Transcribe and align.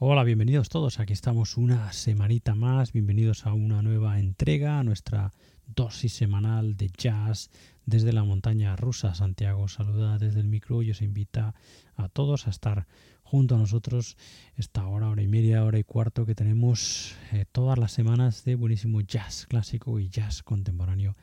Hola, 0.00 0.22
bienvenidos 0.22 0.68
todos. 0.68 1.00
Aquí 1.00 1.12
estamos 1.12 1.56
una 1.56 1.92
semanita 1.92 2.54
más. 2.54 2.92
Bienvenidos 2.92 3.46
a 3.46 3.52
una 3.52 3.82
nueva 3.82 4.20
entrega, 4.20 4.78
a 4.78 4.84
nuestra 4.84 5.32
dosis 5.66 6.12
semanal 6.12 6.76
de 6.76 6.88
jazz 6.96 7.50
desde 7.84 8.12
la 8.12 8.22
montaña 8.22 8.76
rusa. 8.76 9.16
Santiago 9.16 9.66
saluda 9.66 10.18
desde 10.18 10.38
el 10.38 10.46
micro 10.46 10.84
y 10.84 10.92
os 10.92 11.02
invita 11.02 11.56
a 11.96 12.08
todos 12.08 12.46
a 12.46 12.50
estar 12.50 12.86
junto 13.24 13.56
a 13.56 13.58
nosotros 13.58 14.16
esta 14.54 14.86
hora, 14.86 15.08
hora 15.08 15.22
y 15.22 15.26
media, 15.26 15.64
hora 15.64 15.80
y 15.80 15.84
cuarto 15.84 16.24
que 16.24 16.36
tenemos 16.36 17.16
eh, 17.32 17.44
todas 17.50 17.76
las 17.76 17.90
semanas 17.90 18.44
de 18.44 18.54
buenísimo 18.54 19.00
jazz 19.00 19.46
clásico 19.48 19.98
y 19.98 20.10
jazz 20.10 20.44
contemporáneo 20.44 21.16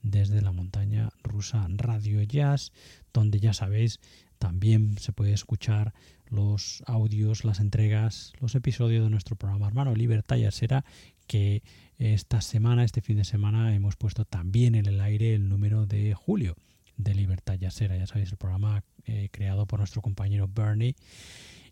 desde 0.00 0.40
la 0.40 0.52
montaña 0.52 1.10
rusa 1.22 1.66
Radio 1.68 2.22
Jazz, 2.22 2.72
donde 3.12 3.40
ya 3.40 3.52
sabéis 3.52 4.00
también 4.38 4.96
se 4.98 5.12
puede 5.12 5.34
escuchar 5.34 5.92
los 6.32 6.82
audios, 6.86 7.44
las 7.44 7.60
entregas, 7.60 8.32
los 8.40 8.54
episodios 8.54 9.04
de 9.04 9.10
nuestro 9.10 9.36
programa 9.36 9.68
hermano 9.68 9.94
Libertad 9.94 10.36
Yasera, 10.36 10.84
que 11.26 11.62
esta 11.98 12.40
semana, 12.40 12.84
este 12.84 13.02
fin 13.02 13.18
de 13.18 13.24
semana, 13.24 13.74
hemos 13.74 13.96
puesto 13.96 14.24
también 14.24 14.74
en 14.74 14.86
el 14.86 15.00
aire 15.00 15.34
el 15.34 15.48
número 15.48 15.86
de 15.86 16.14
julio 16.14 16.56
de 16.96 17.14
Libertad 17.14 17.54
Yasera. 17.54 17.96
Ya 17.96 18.06
sabéis, 18.06 18.32
el 18.32 18.38
programa 18.38 18.82
eh, 19.04 19.28
creado 19.30 19.66
por 19.66 19.78
nuestro 19.78 20.00
compañero 20.00 20.48
Bernie 20.48 20.96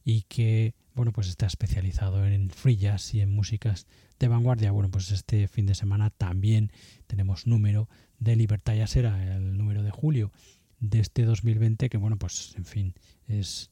y 0.04 0.22
que, 0.22 0.74
bueno, 0.94 1.12
pues 1.12 1.28
está 1.28 1.46
especializado 1.46 2.26
en 2.26 2.50
free 2.50 2.76
jazz 2.76 3.14
y 3.14 3.20
en 3.20 3.34
músicas 3.34 3.86
de 4.18 4.28
vanguardia. 4.28 4.72
Bueno, 4.72 4.90
pues 4.90 5.10
este 5.10 5.48
fin 5.48 5.66
de 5.66 5.74
semana 5.74 6.10
también 6.10 6.70
tenemos 7.06 7.46
número 7.46 7.88
de 8.18 8.36
Libertad 8.36 8.74
Yasera, 8.74 9.36
el 9.36 9.56
número 9.56 9.82
de 9.82 9.90
julio 9.90 10.32
de 10.80 11.00
este 11.00 11.24
2020, 11.24 11.88
que, 11.88 11.98
bueno, 11.98 12.18
pues 12.18 12.54
en 12.56 12.64
fin, 12.64 12.94
es 13.26 13.70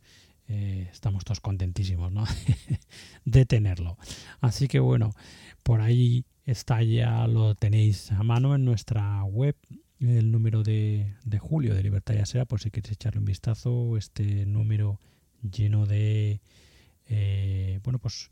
eh, 0.48 0.88
estamos 0.90 1.24
todos 1.24 1.40
contentísimos 1.40 2.10
¿no? 2.10 2.24
de 3.24 3.46
tenerlo. 3.46 3.98
Así 4.40 4.66
que 4.66 4.80
bueno, 4.80 5.12
por 5.62 5.80
ahí 5.80 6.24
está 6.46 6.82
ya, 6.82 7.26
lo 7.26 7.54
tenéis 7.54 8.10
a 8.12 8.22
mano 8.22 8.54
en 8.54 8.64
nuestra 8.64 9.22
web, 9.24 9.56
el 10.00 10.30
número 10.32 10.62
de, 10.62 11.14
julio 11.38 11.74
de 11.74 11.82
Libertad 11.82 12.14
ya 12.14 12.26
sea, 12.26 12.46
por 12.46 12.60
si 12.60 12.70
queréis 12.70 12.92
echarle 12.92 13.18
un 13.18 13.26
vistazo, 13.26 13.96
este 13.98 14.46
número 14.46 15.00
lleno 15.42 15.86
de, 15.86 16.40
eh, 17.06 17.80
bueno, 17.84 17.98
pues 17.98 18.30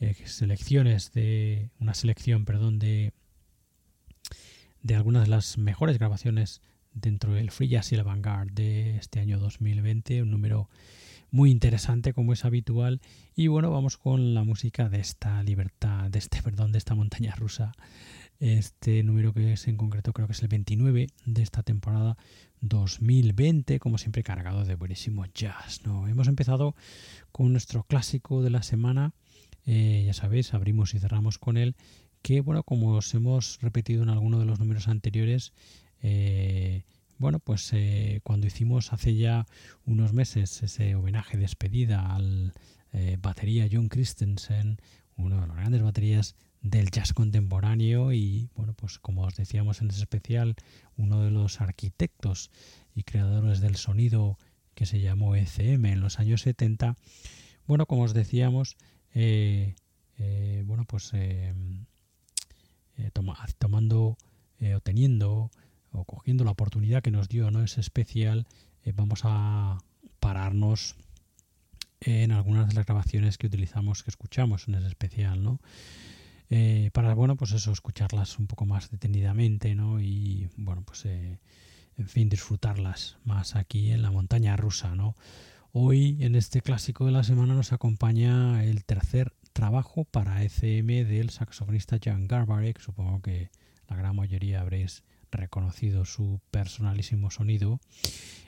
eh, 0.00 0.14
selecciones 0.26 1.12
de, 1.12 1.70
una 1.80 1.94
selección, 1.94 2.44
perdón, 2.44 2.78
de, 2.78 3.12
de 4.82 4.94
algunas 4.94 5.24
de 5.24 5.30
las 5.30 5.56
mejores 5.56 5.98
grabaciones 5.98 6.60
dentro 6.92 7.32
del 7.32 7.50
Free 7.50 7.68
Jazz 7.68 7.92
y 7.92 7.94
el 7.94 8.04
Vanguard 8.04 8.50
de 8.52 8.96
este 8.96 9.20
año 9.20 9.38
2020, 9.38 10.22
un 10.22 10.30
número 10.30 10.68
muy 11.34 11.50
interesante 11.50 12.12
como 12.12 12.32
es 12.32 12.44
habitual. 12.44 13.00
Y 13.34 13.48
bueno, 13.48 13.68
vamos 13.68 13.96
con 13.96 14.34
la 14.34 14.44
música 14.44 14.88
de 14.88 15.00
esta 15.00 15.42
libertad, 15.42 16.08
de 16.08 16.20
este, 16.20 16.40
perdón, 16.40 16.70
de 16.70 16.78
esta 16.78 16.94
montaña 16.94 17.34
rusa. 17.34 17.72
Este 18.38 19.02
número 19.02 19.34
que 19.34 19.52
es 19.52 19.66
en 19.66 19.76
concreto 19.76 20.12
creo 20.12 20.28
que 20.28 20.32
es 20.34 20.42
el 20.42 20.48
29 20.48 21.08
de 21.26 21.42
esta 21.42 21.64
temporada 21.64 22.16
2020, 22.60 23.80
como 23.80 23.98
siempre 23.98 24.22
cargado 24.22 24.64
de 24.64 24.76
buenísimo 24.76 25.26
jazz. 25.26 25.80
¿no? 25.84 26.06
Hemos 26.06 26.28
empezado 26.28 26.76
con 27.32 27.50
nuestro 27.50 27.82
clásico 27.82 28.40
de 28.40 28.50
la 28.50 28.62
semana, 28.62 29.12
eh, 29.66 30.04
ya 30.06 30.12
sabéis, 30.12 30.54
abrimos 30.54 30.94
y 30.94 31.00
cerramos 31.00 31.38
con 31.38 31.56
él, 31.56 31.74
que 32.22 32.42
bueno, 32.42 32.62
como 32.62 32.92
os 32.92 33.12
hemos 33.12 33.58
repetido 33.60 34.04
en 34.04 34.08
alguno 34.08 34.38
de 34.38 34.46
los 34.46 34.60
números 34.60 34.86
anteriores, 34.86 35.52
eh, 36.00 36.84
bueno, 37.24 37.38
pues 37.38 37.72
eh, 37.72 38.20
cuando 38.22 38.46
hicimos 38.46 38.92
hace 38.92 39.16
ya 39.16 39.46
unos 39.86 40.12
meses 40.12 40.62
ese 40.62 40.94
homenaje 40.94 41.38
despedida 41.38 42.14
al 42.14 42.52
eh, 42.92 43.16
batería 43.18 43.66
John 43.72 43.88
Christensen, 43.88 44.76
uno 45.16 45.40
de 45.40 45.46
las 45.46 45.56
grandes 45.56 45.80
baterías 45.80 46.36
del 46.60 46.90
jazz 46.90 47.14
contemporáneo 47.14 48.12
y 48.12 48.50
bueno, 48.56 48.74
pues 48.74 48.98
como 48.98 49.22
os 49.22 49.36
decíamos 49.36 49.80
en 49.80 49.88
ese 49.88 50.00
especial, 50.00 50.54
uno 50.98 51.22
de 51.22 51.30
los 51.30 51.62
arquitectos 51.62 52.50
y 52.94 53.04
creadores 53.04 53.62
del 53.62 53.76
sonido 53.76 54.36
que 54.74 54.84
se 54.84 55.00
llamó 55.00 55.34
ECM 55.34 55.86
en 55.86 56.00
los 56.00 56.18
años 56.18 56.42
70, 56.42 56.94
bueno, 57.66 57.86
como 57.86 58.02
os 58.02 58.12
decíamos, 58.12 58.76
eh, 59.14 59.74
bueno, 60.66 60.84
pues 60.84 61.10
tomando 63.58 64.18
o 64.60 64.80
teniendo 64.80 65.50
cogiendo 66.02 66.42
la 66.42 66.50
oportunidad 66.50 67.02
que 67.02 67.12
nos 67.12 67.28
dio 67.28 67.52
no 67.52 67.62
es 67.62 67.78
especial 67.78 68.48
eh, 68.82 68.92
vamos 68.94 69.20
a 69.22 69.78
pararnos 70.18 70.96
en 72.00 72.32
algunas 72.32 72.68
de 72.68 72.74
las 72.74 72.86
grabaciones 72.86 73.38
que 73.38 73.46
utilizamos 73.46 74.02
que 74.02 74.10
escuchamos 74.10 74.66
en 74.66 74.74
ese 74.74 74.88
especial 74.88 75.44
no 75.44 75.60
eh, 76.50 76.90
para 76.92 77.14
bueno 77.14 77.36
pues 77.36 77.52
eso 77.52 77.70
escucharlas 77.70 78.38
un 78.38 78.48
poco 78.48 78.66
más 78.66 78.90
detenidamente 78.90 79.74
no 79.76 80.00
y 80.00 80.48
bueno 80.56 80.82
pues 80.82 81.04
eh, 81.06 81.38
en 81.96 82.08
fin 82.08 82.28
disfrutarlas 82.28 83.18
más 83.24 83.54
aquí 83.54 83.92
en 83.92 84.02
la 84.02 84.10
montaña 84.10 84.56
rusa 84.56 84.96
no 84.96 85.14
hoy 85.72 86.18
en 86.20 86.34
este 86.34 86.60
clásico 86.60 87.06
de 87.06 87.12
la 87.12 87.22
semana 87.22 87.54
nos 87.54 87.72
acompaña 87.72 88.64
el 88.64 88.84
tercer 88.84 89.32
trabajo 89.52 90.04
para 90.04 90.42
ECM 90.42 91.08
del 91.08 91.30
saxofonista 91.30 91.98
Jan 92.02 92.26
Garbarek 92.26 92.80
supongo 92.80 93.22
que 93.22 93.50
la 93.88 93.96
gran 93.96 94.16
mayoría 94.16 94.60
habréis 94.60 95.04
reconocido 95.34 96.04
su 96.04 96.40
personalísimo 96.50 97.30
sonido. 97.30 97.80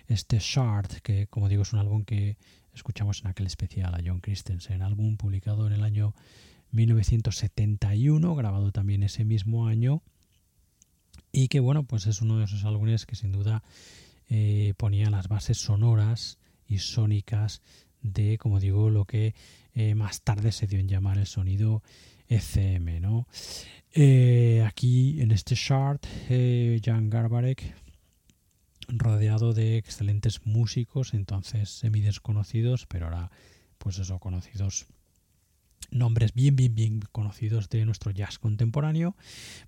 Este 0.08 0.38
Shard, 0.38 1.00
que 1.02 1.26
como 1.26 1.48
digo 1.48 1.62
es 1.62 1.72
un 1.72 1.80
álbum 1.80 2.04
que 2.04 2.36
escuchamos 2.74 3.20
en 3.20 3.28
aquel 3.28 3.46
especial 3.46 3.94
a 3.94 4.00
John 4.04 4.20
Christensen, 4.20 4.82
álbum 4.82 5.16
publicado 5.16 5.66
en 5.66 5.72
el 5.72 5.82
año 5.82 6.14
1971, 6.72 8.34
grabado 8.34 8.72
también 8.72 9.02
ese 9.02 9.24
mismo 9.24 9.66
año, 9.66 10.02
y 11.32 11.48
que 11.48 11.60
bueno, 11.60 11.84
pues 11.84 12.06
es 12.06 12.22
uno 12.22 12.38
de 12.38 12.44
esos 12.44 12.64
álbumes 12.64 13.06
que 13.06 13.16
sin 13.16 13.32
duda 13.32 13.62
eh, 14.28 14.74
ponía 14.76 15.10
las 15.10 15.28
bases 15.28 15.58
sonoras 15.58 16.38
y 16.66 16.78
sónicas 16.78 17.62
de, 18.02 18.38
como 18.38 18.60
digo, 18.60 18.90
lo 18.90 19.04
que 19.04 19.34
eh, 19.74 19.94
más 19.94 20.22
tarde 20.22 20.52
se 20.52 20.66
dio 20.66 20.78
en 20.78 20.88
llamar 20.88 21.18
el 21.18 21.26
sonido 21.26 21.82
ECM, 22.28 23.00
¿no? 23.00 23.26
Eh, 23.92 24.62
aquí 24.66 25.20
en 25.20 25.30
este 25.30 25.54
chart, 25.54 26.04
eh, 26.28 26.80
Jan 26.84 27.08
Garbarek, 27.08 27.74
rodeado 28.88 29.52
de 29.52 29.78
excelentes 29.78 30.46
músicos, 30.46 31.14
entonces 31.14 31.70
semi 31.70 32.00
desconocidos, 32.00 32.86
pero 32.86 33.06
ahora, 33.06 33.30
pues 33.78 33.98
eso, 33.98 34.18
conocidos 34.18 34.86
nombres 35.90 36.34
bien, 36.34 36.56
bien, 36.56 36.74
bien 36.74 37.00
conocidos 37.12 37.68
de 37.68 37.84
nuestro 37.84 38.10
jazz 38.10 38.38
contemporáneo. 38.38 39.16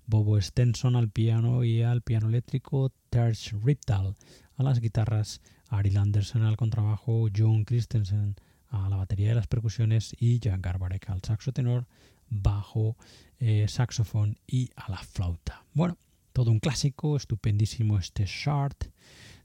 Bobo 0.05 0.39
Stenson 0.39 0.95
al 0.95 1.09
piano 1.09 1.63
y 1.63 1.81
al 1.81 2.01
piano 2.01 2.27
eléctrico, 2.27 2.91
Terch 3.09 3.53
Riptal 3.63 4.15
a 4.55 4.63
las 4.63 4.79
guitarras, 4.79 5.41
Ari 5.69 5.91
Landerson 5.91 6.43
al 6.43 6.57
contrabajo, 6.57 7.27
John 7.35 7.63
Christensen 7.63 8.35
a 8.69 8.89
la 8.89 8.97
batería 8.97 9.29
de 9.29 9.35
las 9.35 9.47
percusiones 9.47 10.15
y 10.19 10.39
Jan 10.43 10.61
Garbarek 10.61 11.09
al 11.09 11.21
saxo 11.23 11.51
tenor, 11.51 11.87
bajo, 12.29 12.97
eh, 13.39 13.65
saxofón 13.67 14.37
y 14.47 14.69
a 14.75 14.91
la 14.91 14.97
flauta. 14.97 15.65
Bueno, 15.73 15.97
todo 16.33 16.51
un 16.51 16.59
clásico, 16.59 17.17
estupendísimo 17.17 17.97
este 17.97 18.25
chart 18.25 18.85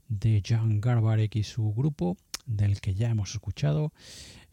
de 0.07 0.41
Jan 0.45 0.79
Garbarek 0.81 1.35
y 1.35 1.43
su 1.43 1.73
grupo, 1.73 2.17
del 2.45 2.79
que 2.79 2.93
ya 2.93 3.09
hemos 3.09 3.33
escuchado. 3.33 3.91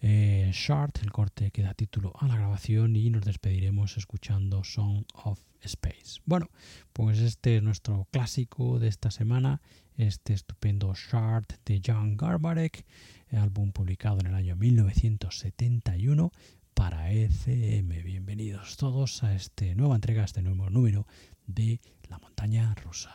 Eh, 0.01 0.51
Shard, 0.53 0.93
el 1.03 1.13
corte 1.13 1.51
que 1.51 1.63
da 1.63 1.75
título 1.75 2.13
a 2.19 2.27
la 2.27 2.37
grabación 2.37 2.97
y 2.97 3.11
nos 3.11 3.25
despediremos 3.25 3.97
escuchando 3.97 4.65
Song 4.65 5.05
of 5.25 5.41
Space. 5.61 6.21
Bueno, 6.25 6.49
pues 6.93 7.19
este 7.21 7.59
es 7.59 7.63
nuestro 7.63 8.09
clásico 8.11 8.81
de 8.81 8.89
esta 8.89 9.11
semana, 9.11 9.61
este 9.97 10.33
estupendo 10.33 10.93
Shard 10.95 11.47
de 11.65 11.81
Jan 11.85 12.17
Garbarek, 12.17 12.85
álbum 13.31 13.73
publicado 13.73 14.21
en 14.21 14.27
el 14.27 14.35
año 14.35 14.57
1971 14.57 16.33
para 16.75 17.11
ECM. 17.11 18.03
Bienvenidos 18.05 18.77
todos 18.77 19.23
a 19.23 19.35
esta 19.35 19.65
nueva 19.75 19.95
entrega, 19.95 20.23
a 20.23 20.25
este 20.25 20.43
nuevo 20.43 20.71
número 20.71 21.07
de 21.47 21.81
La 22.09 22.19
Montaña 22.19 22.75
Rusa. 22.75 23.15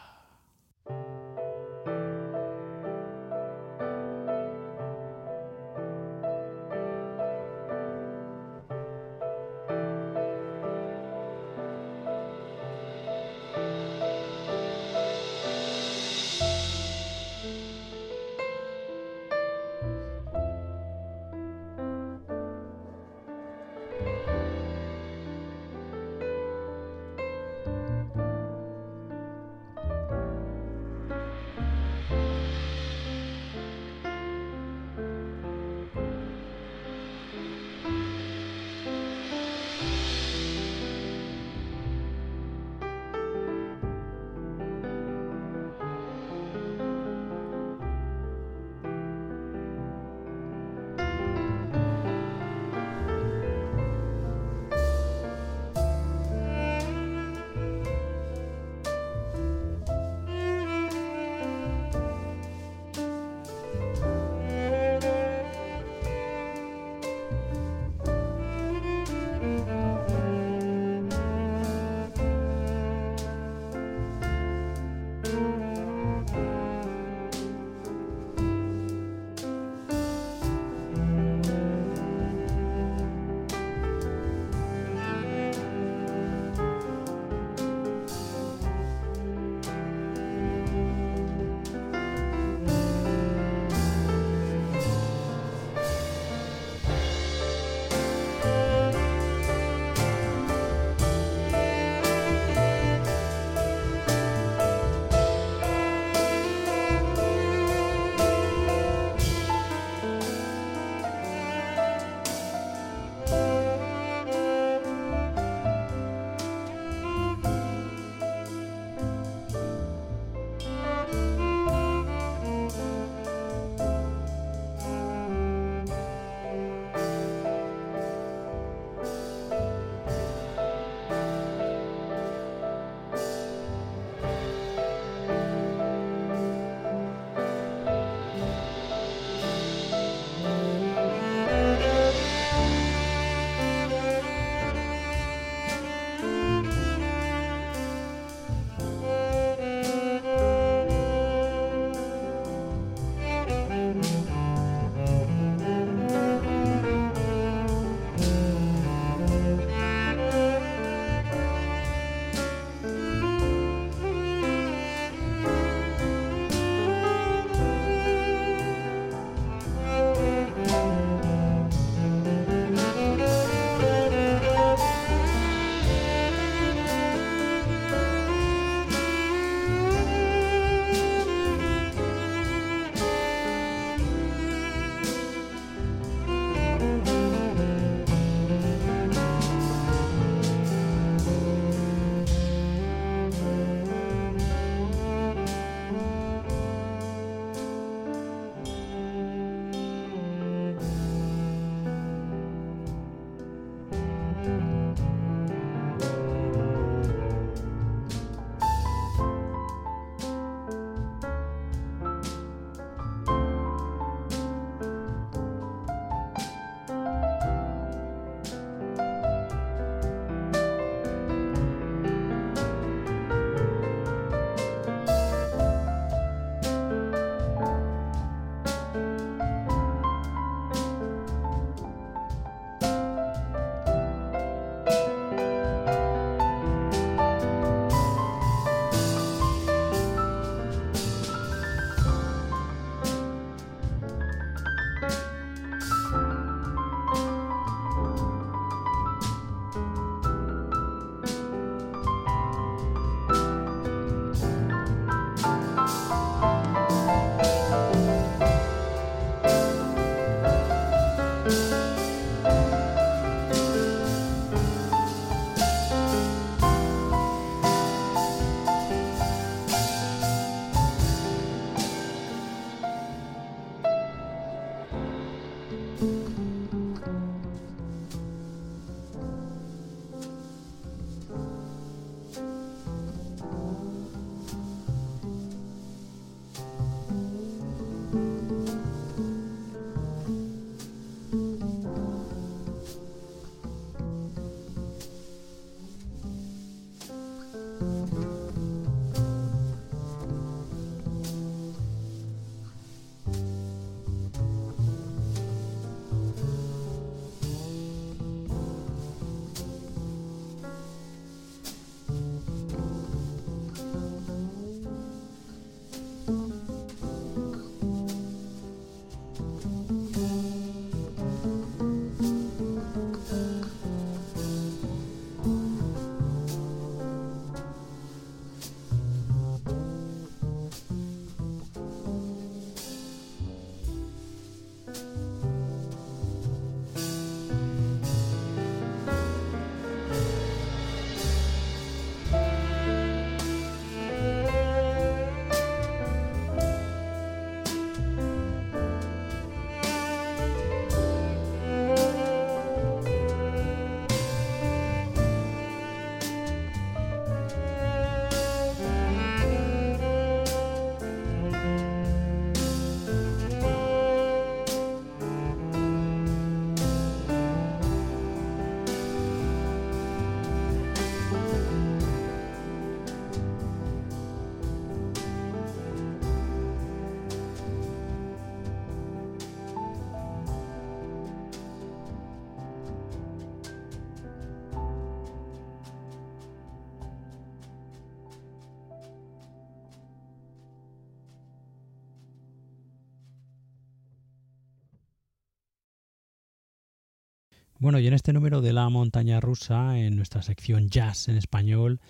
Bueno, 397.79 397.99
y 397.99 398.07
en 398.07 398.15
este 398.15 398.33
número 398.33 398.61
de 398.61 398.73
la 398.73 398.89
montaña 398.89 399.39
rusa, 399.39 399.99
en 399.99 400.15
nuestra 400.15 400.41
sección 400.41 400.89
jazz 400.89 401.27
en 401.27 401.37
español, 401.37 402.01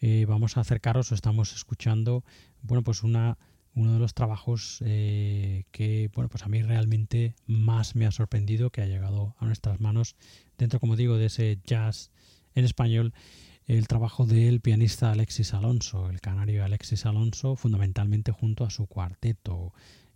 eh, 0.00 0.26
vamos 0.28 0.56
a 0.56 0.62
acercaros 0.62 1.12
o 1.12 1.14
estamos 1.14 1.54
escuchando, 1.54 2.24
bueno, 2.62 2.82
pues 2.82 3.04
una, 3.04 3.38
uno 3.76 3.92
de 3.92 4.00
los 4.00 4.14
trabajos 4.14 4.82
eh, 4.84 5.62
que, 5.70 6.10
bueno, 6.12 6.28
pues 6.28 6.42
a 6.42 6.48
mí 6.48 6.60
realmente 6.62 7.36
más 7.46 7.94
me 7.94 8.04
ha 8.06 8.10
sorprendido 8.10 8.70
que 8.70 8.82
ha 8.82 8.86
llegado 8.86 9.36
a 9.38 9.46
nuestras 9.46 9.80
manos 9.80 10.16
dentro, 10.58 10.80
como 10.80 10.96
digo, 10.96 11.16
de 11.16 11.26
ese 11.26 11.60
jazz 11.64 12.10
en 12.56 12.64
español, 12.64 13.14
el 13.66 13.86
trabajo 13.86 14.26
del 14.26 14.60
pianista 14.60 15.12
Alexis 15.12 15.54
Alonso, 15.54 16.10
el 16.10 16.20
canario 16.20 16.64
Alexis 16.64 17.06
Alonso, 17.06 17.54
fundamentalmente 17.54 18.32
junto 18.32 18.64
a 18.64 18.70
su 18.70 18.88
cuarteto. 18.88 19.72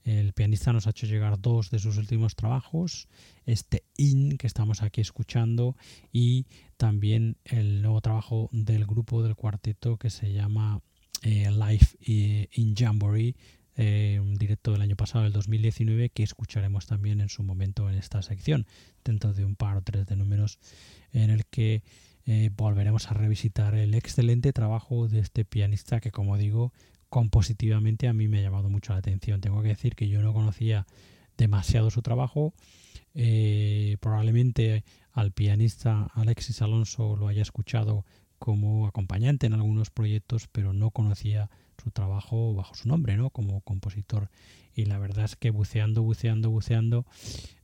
El 0.06 0.32
pianista 0.34 0.72
nos 0.72 0.86
ha 0.86 0.90
hecho 0.90 1.06
llegar 1.06 1.40
dos 1.40 1.70
de 1.70 1.80
sus 1.80 1.96
últimos 1.96 2.36
trabajos, 2.36 3.08
este 3.44 3.82
In 3.96 4.38
que 4.38 4.46
estamos 4.46 4.82
aquí 4.82 5.00
escuchando 5.00 5.76
y 6.12 6.46
también 6.76 7.38
el 7.44 7.82
nuevo 7.82 8.00
trabajo 8.00 8.48
del 8.52 8.86
grupo 8.86 9.24
del 9.24 9.34
cuarteto 9.34 9.96
que 9.96 10.10
se 10.10 10.32
llama 10.32 10.80
eh, 11.22 11.50
Life 11.50 11.96
in 12.06 12.76
Jamboree, 12.76 13.34
eh, 13.74 14.20
un 14.22 14.36
directo 14.36 14.70
del 14.70 14.82
año 14.82 14.94
pasado, 14.94 15.24
del 15.24 15.32
2019, 15.32 16.10
que 16.10 16.22
escucharemos 16.22 16.86
también 16.86 17.20
en 17.20 17.28
su 17.28 17.42
momento 17.42 17.90
en 17.90 17.98
esta 17.98 18.22
sección, 18.22 18.64
dentro 19.04 19.32
de 19.32 19.44
un 19.44 19.56
par 19.56 19.76
o 19.76 19.82
tres 19.82 20.06
de 20.06 20.14
números 20.14 20.60
en 21.12 21.30
el 21.30 21.46
que 21.46 21.82
eh, 22.26 22.50
volveremos 22.56 23.10
a 23.10 23.14
revisitar 23.14 23.74
el 23.74 23.94
excelente 23.94 24.52
trabajo 24.52 25.08
de 25.08 25.18
este 25.18 25.44
pianista 25.44 25.98
que, 25.98 26.12
como 26.12 26.36
digo, 26.38 26.72
compositivamente 27.08 28.08
a 28.08 28.12
mí 28.12 28.28
me 28.28 28.38
ha 28.38 28.42
llamado 28.42 28.68
mucho 28.68 28.92
la 28.92 28.98
atención. 28.98 29.40
Tengo 29.40 29.62
que 29.62 29.68
decir 29.68 29.94
que 29.94 30.08
yo 30.08 30.22
no 30.22 30.32
conocía 30.32 30.86
demasiado 31.36 31.90
su 31.90 32.02
trabajo. 32.02 32.54
Eh, 33.14 33.96
probablemente 34.00 34.84
al 35.12 35.32
pianista 35.32 36.10
Alexis 36.14 36.60
Alonso 36.60 37.16
lo 37.16 37.28
haya 37.28 37.42
escuchado 37.42 38.04
como 38.38 38.86
acompañante 38.86 39.46
en 39.46 39.54
algunos 39.54 39.90
proyectos, 39.90 40.48
pero 40.52 40.72
no 40.72 40.90
conocía 40.90 41.48
su 41.82 41.90
trabajo 41.90 42.54
bajo 42.54 42.74
su 42.74 42.88
nombre, 42.88 43.16
¿no? 43.16 43.30
Como 43.30 43.60
compositor. 43.62 44.30
Y 44.74 44.84
la 44.84 44.98
verdad 44.98 45.24
es 45.24 45.36
que 45.36 45.50
buceando, 45.50 46.02
buceando, 46.02 46.50
buceando, 46.50 47.06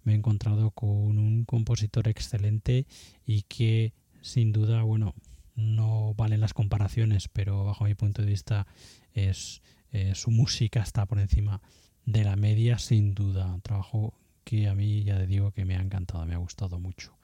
me 0.03 0.13
he 0.13 0.17
encontrado 0.17 0.71
con 0.71 1.19
un 1.19 1.45
compositor 1.45 2.09
excelente 2.09 2.87
y 3.27 3.43
que 3.43 3.93
sin 4.23 4.53
duda, 4.53 4.83
bueno, 4.83 5.15
no 5.55 6.15
valen 6.15 6.41
las 6.41 6.55
comparaciones, 6.55 7.29
pero 7.29 7.65
bajo 7.65 7.85
mi 7.85 7.95
punto 7.95 8.23
de 8.23 8.29
vista 8.29 8.67
es 9.13 9.63
eh, 9.93 10.15
su 10.15 10.31
música 10.31 10.81
está 10.81 11.07
por 11.07 11.19
encima 11.19 11.61
de 12.07 12.25
la 12.25 12.37
media 12.37 12.79
sin 12.79 13.15
duda. 13.15 13.53
Un 13.53 13.61
trabajo 13.61 14.15
que 14.45 14.69
a 14.69 14.75
mí 14.75 15.05
ya 15.05 15.19
te 15.19 15.27
digo 15.27 15.53
que 15.53 15.65
me 15.65 15.77
ha 15.77 15.81
encantado, 15.81 16.25
me 16.27 16.35
ha 16.35 16.39
gustado 16.39 16.79
mucho. 16.79 17.17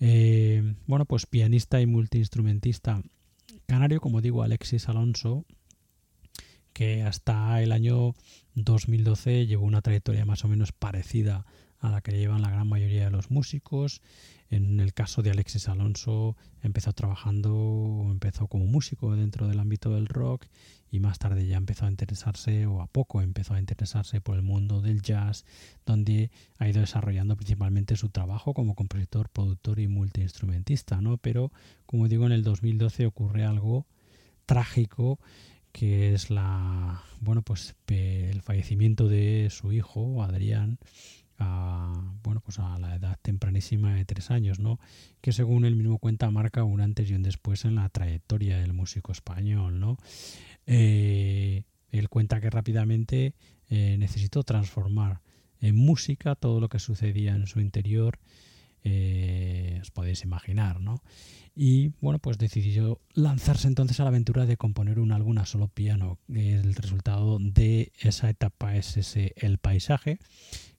Eh, 0.00 0.74
bueno, 0.86 1.04
pues 1.04 1.26
pianista 1.26 1.80
y 1.80 1.86
multiinstrumentista 1.86 3.02
canario, 3.66 4.00
como 4.00 4.20
digo, 4.20 4.42
Alexis 4.42 4.88
Alonso, 4.88 5.44
que 6.72 7.02
hasta 7.02 7.62
el 7.62 7.72
año 7.72 8.14
2012 8.54 9.46
llevó 9.46 9.66
una 9.66 9.82
trayectoria 9.82 10.24
más 10.24 10.44
o 10.44 10.48
menos 10.48 10.72
parecida 10.72 11.36
a 11.36 11.46
la 11.90 12.00
que 12.00 12.12
llevan 12.12 12.42
la 12.42 12.50
gran 12.50 12.68
mayoría 12.68 13.06
de 13.06 13.10
los 13.10 13.30
músicos. 13.30 14.00
En 14.50 14.80
el 14.80 14.92
caso 14.92 15.22
de 15.22 15.30
Alexis 15.30 15.68
Alonso 15.68 16.36
empezó 16.62 16.92
trabajando, 16.92 18.06
empezó 18.10 18.46
como 18.46 18.66
músico 18.66 19.16
dentro 19.16 19.48
del 19.48 19.58
ámbito 19.58 19.94
del 19.94 20.06
rock 20.06 20.46
y 20.90 21.00
más 21.00 21.18
tarde 21.18 21.46
ya 21.46 21.56
empezó 21.56 21.86
a 21.86 21.90
interesarse 21.90 22.66
o 22.66 22.82
a 22.82 22.86
poco 22.86 23.22
empezó 23.22 23.54
a 23.54 23.58
interesarse 23.58 24.20
por 24.20 24.36
el 24.36 24.42
mundo 24.42 24.82
del 24.82 25.00
jazz, 25.00 25.46
donde 25.86 26.30
ha 26.58 26.68
ido 26.68 26.80
desarrollando 26.80 27.34
principalmente 27.34 27.96
su 27.96 28.10
trabajo 28.10 28.52
como 28.52 28.74
compositor, 28.74 29.30
productor 29.30 29.80
y 29.80 29.88
multiinstrumentista, 29.88 31.00
¿no? 31.00 31.16
Pero 31.16 31.50
como 31.86 32.08
digo, 32.08 32.26
en 32.26 32.32
el 32.32 32.44
2012 32.44 33.06
ocurre 33.06 33.44
algo 33.44 33.86
trágico 34.44 35.18
que 35.72 36.12
es 36.12 36.28
la 36.28 37.02
bueno, 37.20 37.42
pues 37.42 37.74
el 37.86 38.42
fallecimiento 38.42 39.08
de 39.08 39.48
su 39.50 39.72
hijo, 39.72 40.22
Adrián, 40.22 40.78
a, 41.42 41.92
bueno, 42.22 42.40
pues 42.40 42.58
a 42.58 42.78
la 42.78 42.94
edad 42.94 43.18
tempranísima 43.20 43.94
de 43.94 44.04
tres 44.04 44.30
años, 44.30 44.58
¿no? 44.58 44.78
Que 45.20 45.32
según 45.32 45.64
él 45.64 45.76
mismo 45.76 45.98
cuenta 45.98 46.30
marca 46.30 46.64
un 46.64 46.80
antes 46.80 47.10
y 47.10 47.14
un 47.14 47.22
después 47.22 47.64
en 47.64 47.74
la 47.76 47.88
trayectoria 47.88 48.58
del 48.58 48.72
músico 48.72 49.12
español, 49.12 49.80
¿no? 49.80 49.98
Eh, 50.66 51.64
él 51.90 52.08
cuenta 52.08 52.40
que 52.40 52.50
rápidamente 52.50 53.34
eh, 53.68 53.96
necesitó 53.98 54.42
transformar 54.42 55.20
en 55.60 55.76
música 55.76 56.34
todo 56.34 56.60
lo 56.60 56.68
que 56.68 56.78
sucedía 56.78 57.34
en 57.34 57.46
su 57.46 57.60
interior, 57.60 58.18
eh, 58.84 59.78
os 59.80 59.90
podéis 59.90 60.24
imaginar, 60.24 60.80
¿no? 60.80 61.02
Y 61.54 61.92
bueno, 62.00 62.18
pues 62.18 62.38
decidió 62.38 63.00
lanzarse 63.12 63.68
entonces 63.68 64.00
a 64.00 64.04
la 64.04 64.08
aventura 64.08 64.46
de 64.46 64.56
componer 64.56 64.98
un 64.98 65.12
álbum 65.12 65.38
a 65.38 65.46
solo 65.46 65.68
piano. 65.68 66.18
El 66.28 66.74
resultado 66.74 67.38
de 67.38 67.92
esa 68.00 68.30
etapa 68.30 68.76
es 68.76 68.96
ese 68.96 69.34
El 69.36 69.58
Paisaje, 69.58 70.18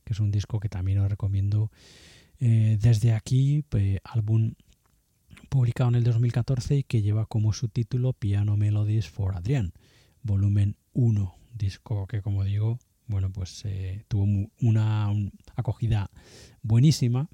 que 0.03 0.13
es 0.13 0.19
un 0.19 0.31
disco 0.31 0.59
que 0.59 0.69
también 0.69 0.99
os 0.99 1.09
recomiendo 1.09 1.71
eh, 2.39 2.77
desde 2.81 3.13
aquí, 3.13 3.63
álbum 4.03 4.53
publicado 5.49 5.89
en 5.89 5.95
el 5.95 6.03
2014 6.03 6.77
y 6.77 6.83
que 6.83 7.01
lleva 7.01 7.25
como 7.25 7.53
subtítulo 7.53 8.13
Piano 8.13 8.57
Melodies 8.57 9.09
for 9.09 9.35
Adrian, 9.35 9.73
volumen 10.23 10.75
1, 10.93 11.35
disco 11.53 12.07
que 12.07 12.21
como 12.21 12.43
digo, 12.43 12.79
bueno, 13.07 13.31
pues 13.31 13.63
eh, 13.65 14.03
tuvo 14.07 14.25
una, 14.61 15.11
acogida 15.55 16.09
buenísima 16.61 17.29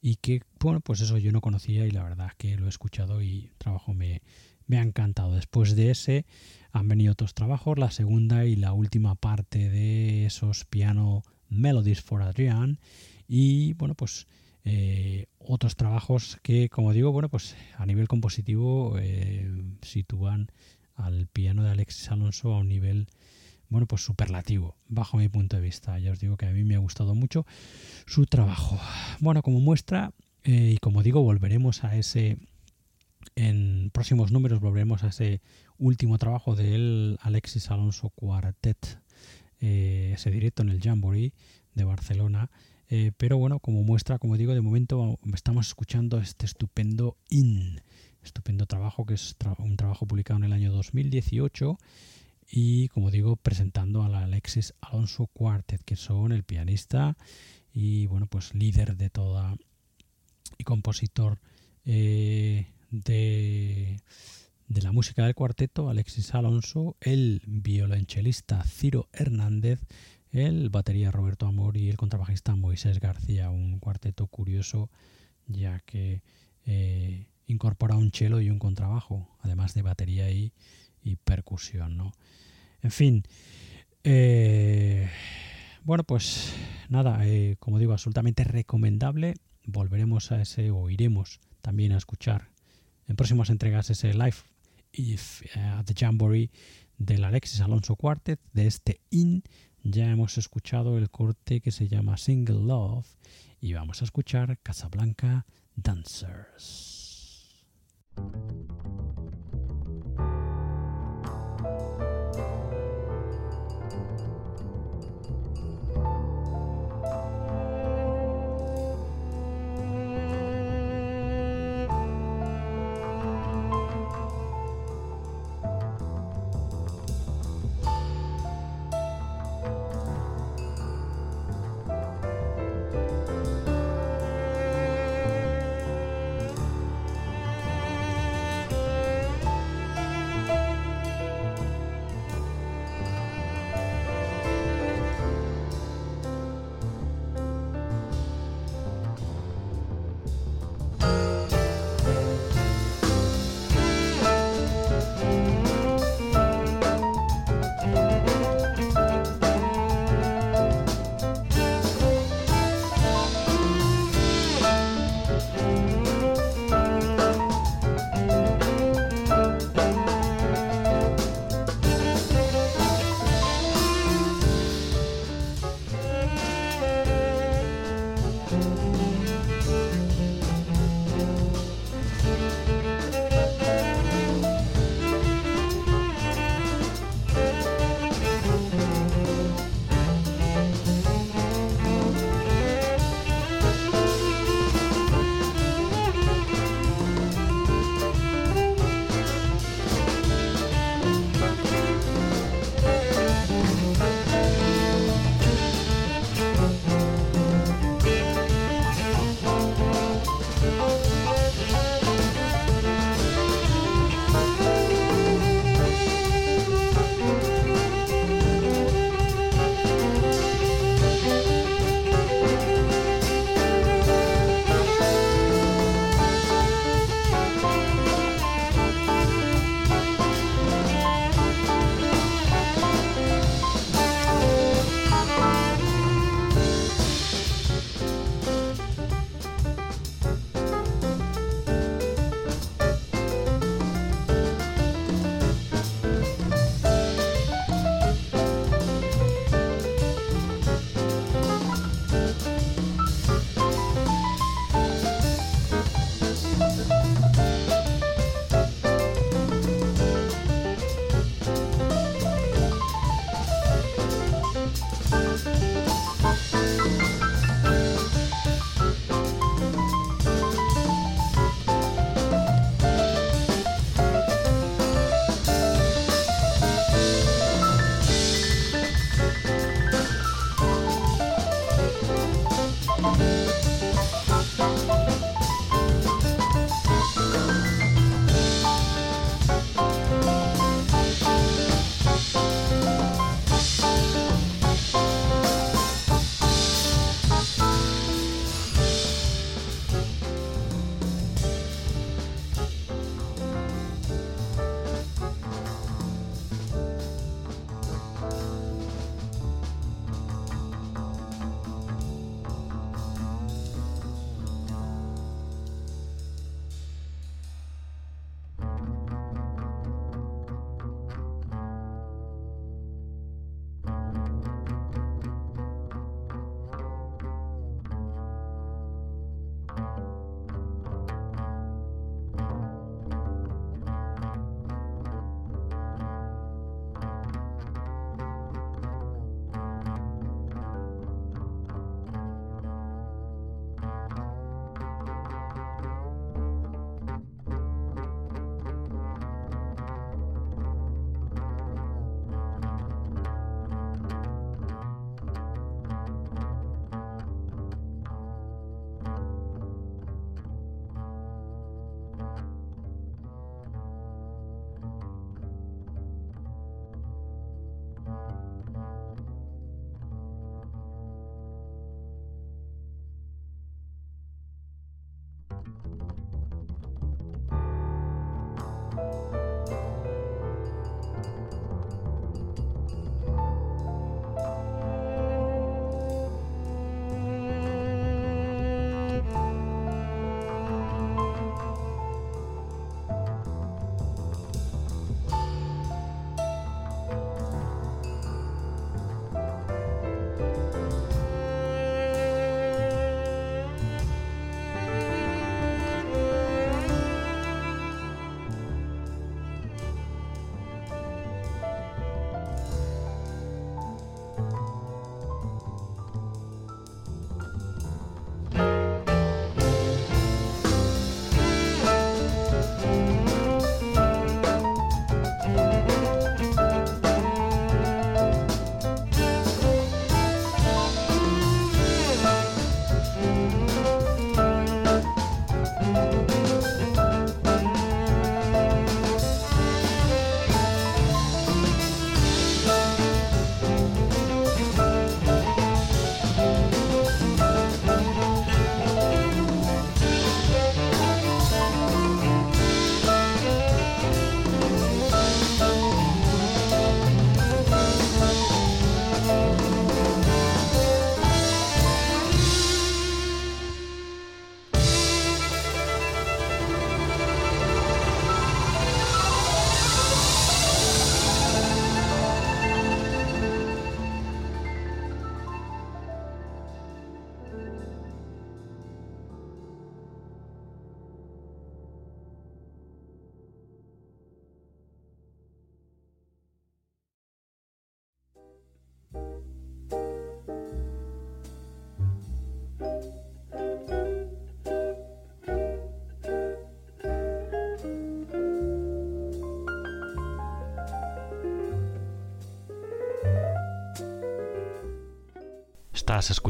y 0.00 0.16
que, 0.16 0.42
bueno, 0.60 0.80
pues 0.80 1.00
eso 1.00 1.18
yo 1.18 1.32
no 1.32 1.40
conocía 1.40 1.86
y 1.86 1.90
la 1.90 2.04
verdad 2.04 2.28
es 2.28 2.34
que 2.36 2.56
lo 2.56 2.66
he 2.66 2.68
escuchado 2.68 3.22
y 3.22 3.50
trabajo 3.58 3.94
me, 3.94 4.22
me 4.66 4.78
ha 4.78 4.82
encantado. 4.82 5.34
Después 5.34 5.74
de 5.74 5.90
ese 5.90 6.26
han 6.72 6.88
venido 6.88 7.12
otros 7.12 7.34
trabajos, 7.34 7.78
la 7.78 7.90
segunda 7.90 8.44
y 8.44 8.56
la 8.56 8.72
última 8.72 9.14
parte 9.14 9.68
de 9.68 10.26
esos 10.26 10.64
piano 10.66 11.22
Melodies 11.48 12.02
for 12.02 12.22
Adrian 12.22 12.78
y 13.28 13.74
bueno 13.74 13.94
pues 13.94 14.26
eh, 14.64 15.26
otros 15.38 15.76
trabajos 15.76 16.38
que 16.42 16.68
como 16.68 16.92
digo 16.92 17.12
bueno 17.12 17.28
pues 17.28 17.56
a 17.76 17.86
nivel 17.86 18.08
compositivo 18.08 18.96
eh, 18.98 19.50
sitúan 19.82 20.50
al 20.94 21.26
piano 21.26 21.62
de 21.62 21.70
Alexis 21.70 22.10
Alonso 22.10 22.54
a 22.54 22.58
un 22.58 22.68
nivel 22.68 23.08
bueno, 23.68 23.86
pues 23.86 24.04
superlativo, 24.04 24.76
bajo 24.88 25.16
mi 25.16 25.28
punto 25.28 25.56
de 25.56 25.62
vista. 25.62 25.98
Ya 25.98 26.12
os 26.12 26.20
digo 26.20 26.36
que 26.36 26.46
a 26.46 26.50
mí 26.50 26.64
me 26.64 26.76
ha 26.76 26.78
gustado 26.78 27.14
mucho 27.14 27.46
su 28.06 28.26
trabajo. 28.26 28.78
Bueno, 29.20 29.42
como 29.42 29.60
muestra, 29.60 30.12
eh, 30.44 30.72
y 30.74 30.78
como 30.78 31.02
digo, 31.02 31.22
volveremos 31.22 31.82
a 31.84 31.96
ese, 31.96 32.38
en 33.34 33.90
próximos 33.92 34.30
números 34.30 34.60
volveremos 34.60 35.02
a 35.02 35.08
ese 35.08 35.40
último 35.78 36.18
trabajo 36.18 36.54
del 36.54 37.18
Alexis 37.22 37.70
Alonso 37.70 38.10
Quartet, 38.10 39.00
eh, 39.60 40.12
ese 40.14 40.30
directo 40.30 40.62
en 40.62 40.70
el 40.70 40.80
Jamboree 40.80 41.32
de 41.74 41.84
Barcelona. 41.84 42.50
Eh, 42.88 43.12
pero 43.16 43.38
bueno, 43.38 43.58
como 43.58 43.82
muestra, 43.82 44.18
como 44.18 44.36
digo, 44.36 44.54
de 44.54 44.60
momento 44.60 45.18
estamos 45.34 45.68
escuchando 45.68 46.18
este 46.18 46.46
estupendo 46.46 47.16
IN, 47.30 47.80
estupendo 48.22 48.66
trabajo 48.66 49.04
que 49.06 49.14
es 49.14 49.36
un 49.58 49.76
trabajo 49.76 50.06
publicado 50.06 50.38
en 50.38 50.44
el 50.44 50.52
año 50.52 50.72
2018 50.72 51.78
y 52.48 52.88
como 52.88 53.10
digo 53.10 53.36
presentando 53.36 54.04
a 54.04 54.08
la 54.08 54.20
Alexis 54.20 54.74
Alonso 54.80 55.26
Quartet 55.26 55.82
que 55.82 55.96
son 55.96 56.30
el 56.30 56.44
pianista 56.44 57.16
y 57.74 58.06
bueno 58.06 58.26
pues 58.26 58.54
líder 58.54 58.96
de 58.96 59.10
toda 59.10 59.56
y 60.56 60.64
compositor 60.64 61.38
eh, 61.84 62.66
de, 62.90 64.00
de 64.68 64.82
la 64.82 64.92
música 64.92 65.24
del 65.24 65.34
cuarteto 65.34 65.88
Alexis 65.88 66.34
Alonso 66.34 66.96
el 67.00 67.42
violonchelista 67.46 68.62
Ciro 68.64 69.08
Hernández 69.12 69.80
el 70.32 70.70
batería 70.70 71.10
Roberto 71.10 71.46
Amor 71.46 71.76
y 71.76 71.88
el 71.88 71.96
contrabajista 71.96 72.56
Moisés 72.56 73.00
García 73.00 73.50
un 73.50 73.78
cuarteto 73.78 74.26
curioso 74.26 74.90
ya 75.46 75.80
que 75.80 76.22
eh, 76.64 77.26
incorpora 77.46 77.96
un 77.96 78.10
cello 78.10 78.40
y 78.40 78.50
un 78.50 78.58
contrabajo 78.58 79.36
además 79.42 79.74
de 79.74 79.82
batería 79.82 80.30
y 80.30 80.52
y 81.06 81.16
percusión, 81.16 81.96
¿no? 81.96 82.12
En 82.82 82.90
fin, 82.90 83.22
eh, 84.02 85.08
bueno, 85.84 86.04
pues 86.04 86.52
nada, 86.88 87.26
eh, 87.26 87.56
como 87.60 87.78
digo, 87.78 87.92
absolutamente 87.92 88.44
recomendable. 88.44 89.34
Volveremos 89.64 90.32
a 90.32 90.42
ese 90.42 90.70
o 90.70 90.90
iremos 90.90 91.40
también 91.62 91.92
a 91.92 91.96
escuchar 91.96 92.48
en 93.08 93.16
próximas 93.16 93.50
entregas 93.50 93.88
ese 93.90 94.12
live 94.14 94.36
if, 94.92 95.42
uh, 95.56 95.82
the 95.84 95.94
Jamboree 95.94 96.50
del 96.98 97.24
Alexis 97.24 97.60
Alonso 97.60 97.96
Quartet 97.96 98.40
de 98.52 98.66
este 98.66 99.00
In. 99.10 99.42
Ya 99.82 100.10
hemos 100.10 100.36
escuchado 100.38 100.98
el 100.98 101.10
corte 101.10 101.60
que 101.60 101.70
se 101.70 101.86
llama 101.86 102.16
Single 102.16 102.64
Love 102.64 103.06
y 103.60 103.72
vamos 103.74 104.02
a 104.02 104.04
escuchar 104.04 104.58
Casablanca 104.62 105.46
Dancers. 105.76 107.06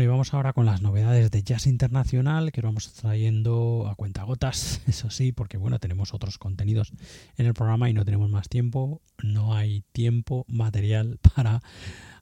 Y 0.00 0.06
vamos 0.06 0.32
ahora 0.32 0.52
con 0.52 0.64
las 0.64 0.80
novedades 0.80 1.32
de 1.32 1.42
Jazz 1.42 1.66
Internacional 1.66 2.52
que 2.52 2.60
vamos 2.60 2.92
trayendo 2.92 3.88
a 3.90 3.96
cuentagotas, 3.96 4.80
eso 4.86 5.10
sí, 5.10 5.32
porque 5.32 5.56
bueno, 5.56 5.80
tenemos 5.80 6.14
otros 6.14 6.38
contenidos 6.38 6.92
en 7.36 7.46
el 7.46 7.54
programa 7.54 7.90
y 7.90 7.94
no 7.94 8.04
tenemos 8.04 8.30
más 8.30 8.48
tiempo, 8.48 9.02
no 9.24 9.54
hay 9.54 9.82
tiempo 9.90 10.44
material 10.46 11.18
para 11.34 11.62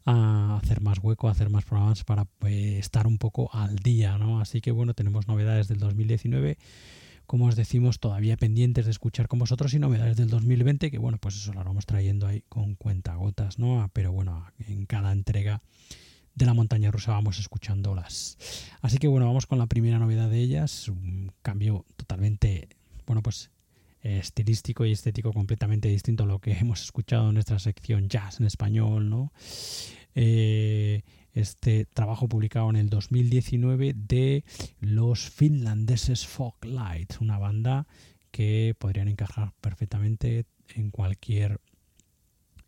ah, 0.07 0.59
hacer 0.63 0.81
más 0.81 1.01
hueco, 1.01 1.29
hacer 1.29 1.51
más 1.51 1.65
programas 1.65 2.03
para 2.05 2.25
pues, 2.25 2.55
estar 2.55 3.07
un 3.07 3.19
poco 3.19 3.51
al 3.53 3.77
día, 3.77 4.17
¿no? 4.17 4.41
Así 4.41 4.63
que 4.63 4.71
bueno, 4.71 4.95
tenemos 4.95 5.29
novedades 5.29 5.69
del 5.69 5.79
2019 5.79 6.57
como 7.27 7.47
os 7.47 7.57
decimos, 7.57 7.99
todavía 7.99 8.37
pendientes 8.37 8.85
de 8.85 8.93
escuchar 8.93 9.27
con 9.27 9.41
vosotros 9.41 9.75
y 9.75 9.81
novedades 9.81 10.17
del 10.17 10.29
2020, 10.31 10.93
que 10.93 10.99
bueno, 10.99 11.19
pues 11.19 11.35
eso 11.35 11.53
lo 11.53 11.65
vamos 11.65 11.85
trayendo 11.85 12.29
ahí 12.29 12.45
con 12.49 12.77
cuentagotas, 12.77 13.59
¿no? 13.59 13.83
Ah, 13.83 13.91
pero 13.93 14.13
bueno, 14.13 14.47
en 14.69 14.87
cada 14.87 15.11
entrega 15.11 15.61
de 16.37 16.47
la 16.47 16.55
montaña 16.55 16.93
rusa 16.93 17.13
vamos 17.13 17.41
escuchándolas. 17.41 18.39
Así 18.83 18.99
que 18.99 19.09
bueno, 19.09 19.27
vamos 19.27 19.47
con 19.47 19.59
la 19.59 19.67
primera 19.67 19.99
novedad 19.99 20.31
de 20.31 20.39
ellas, 20.39 20.89
un 20.89 21.33
cambio 21.43 21.85
totalmente, 21.97 22.69
bueno, 23.07 23.23
pues 23.23 23.51
estilístico 24.03 24.85
y 24.85 24.93
estético 24.93 25.33
completamente 25.33 25.89
distinto 25.89 26.23
a 26.23 26.27
lo 26.27 26.39
que 26.39 26.53
hemos 26.61 26.83
escuchado 26.83 27.29
en 27.29 27.35
nuestra 27.35 27.59
sección 27.59 28.09
jazz 28.09 28.39
en 28.39 28.47
español, 28.47 29.11
¿no? 29.11 29.33
Eh, 30.15 31.03
este 31.33 31.85
trabajo 31.85 32.29
publicado 32.29 32.71
en 32.71 32.77
el 32.77 32.89
2019 32.89 33.95
de 33.95 34.45
los 34.81 35.29
finlandeses 35.29 36.27
Light, 36.63 37.21
una 37.21 37.39
banda 37.39 37.87
que 38.31 38.75
podrían 38.79 39.09
encajar 39.09 39.53
perfectamente 39.61 40.47
en 40.75 40.91
cualquier 40.91 41.61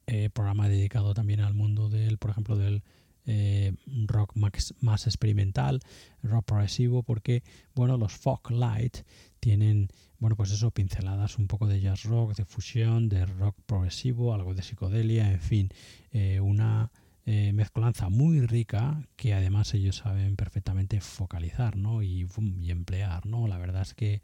eh, 0.06 0.28
programa 0.28 0.68
dedicado 0.68 1.14
también 1.14 1.40
al 1.40 1.54
mundo 1.54 1.88
del, 1.88 2.18
por 2.18 2.30
ejemplo, 2.30 2.56
del 2.56 2.82
eh, 3.30 3.74
rock 4.06 4.34
más, 4.36 5.06
experimental, 5.06 5.80
rock 6.22 6.46
progresivo, 6.46 7.02
porque 7.02 7.42
bueno, 7.74 7.98
los 7.98 8.12
Folk 8.12 8.50
Light 8.50 8.98
tienen, 9.38 9.90
bueno, 10.18 10.34
pues 10.34 10.50
eso, 10.50 10.70
pinceladas 10.70 11.36
un 11.36 11.46
poco 11.46 11.66
de 11.66 11.78
jazz 11.78 12.04
rock, 12.04 12.34
de 12.34 12.46
fusión, 12.46 13.10
de 13.10 13.26
rock 13.26 13.54
progresivo, 13.66 14.32
algo 14.32 14.54
de 14.54 14.62
psicodelia, 14.62 15.30
en 15.30 15.40
fin, 15.40 15.68
eh, 16.10 16.40
una 16.40 16.90
eh, 17.26 17.52
mezcolanza 17.52 18.08
muy 18.08 18.40
rica 18.40 19.06
que 19.16 19.34
además 19.34 19.74
ellos 19.74 19.96
saben 19.96 20.34
perfectamente 20.34 21.02
focalizar 21.02 21.76
¿no? 21.76 22.02
y, 22.02 22.26
y, 22.62 22.70
emplear. 22.70 23.26
¿no? 23.26 23.46
La 23.46 23.58
verdad 23.58 23.82
es 23.82 23.92
que 23.92 24.22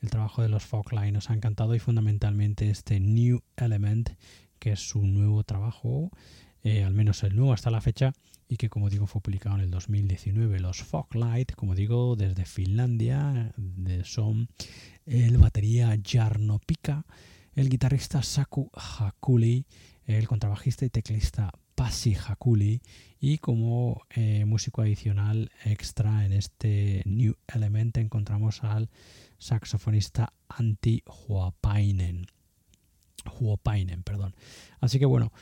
el 0.00 0.10
trabajo 0.10 0.42
de 0.42 0.48
los 0.48 0.62
Folk 0.62 0.92
Light 0.92 1.12
nos 1.12 1.28
ha 1.28 1.34
encantado 1.34 1.74
y 1.74 1.80
fundamentalmente 1.80 2.70
este 2.70 3.00
New 3.00 3.42
Element, 3.56 4.10
que 4.60 4.70
es 4.70 4.88
su 4.88 5.04
nuevo 5.04 5.42
trabajo 5.42 6.12
al 6.64 6.94
menos 6.94 7.22
el 7.22 7.36
nuevo 7.36 7.52
hasta 7.52 7.70
la 7.70 7.82
fecha, 7.82 8.14
y 8.48 8.56
que 8.56 8.68
como 8.68 8.90
digo 8.90 9.06
fue 9.06 9.20
publicado 9.20 9.56
en 9.56 9.62
el 9.62 9.70
2019. 9.70 10.60
Los 10.60 10.82
Foglight, 10.82 11.52
como 11.52 11.74
digo, 11.74 12.16
desde 12.16 12.44
Finlandia, 12.44 13.52
son 14.04 14.48
el 15.06 15.38
batería 15.38 15.98
Jarno 16.04 16.58
Pika, 16.58 17.04
el 17.54 17.68
guitarrista 17.68 18.22
Saku 18.22 18.70
Hakuli, 18.74 19.66
el 20.06 20.28
contrabajista 20.28 20.84
y 20.84 20.90
teclista 20.90 21.52
Pasi 21.74 22.14
Hakuli 22.14 22.80
y 23.20 23.38
como 23.38 24.02
eh, 24.10 24.44
músico 24.44 24.82
adicional 24.82 25.50
extra 25.64 26.24
en 26.24 26.32
este 26.32 27.02
New 27.06 27.34
Element 27.48 27.96
encontramos 27.96 28.62
al 28.62 28.90
saxofonista 29.38 30.32
Antti 30.48 31.02
Huopainen. 31.06 32.26
Huopainen, 33.40 34.02
perdón. 34.02 34.34
Así 34.80 34.98
que 34.98 35.06
bueno, 35.06 35.32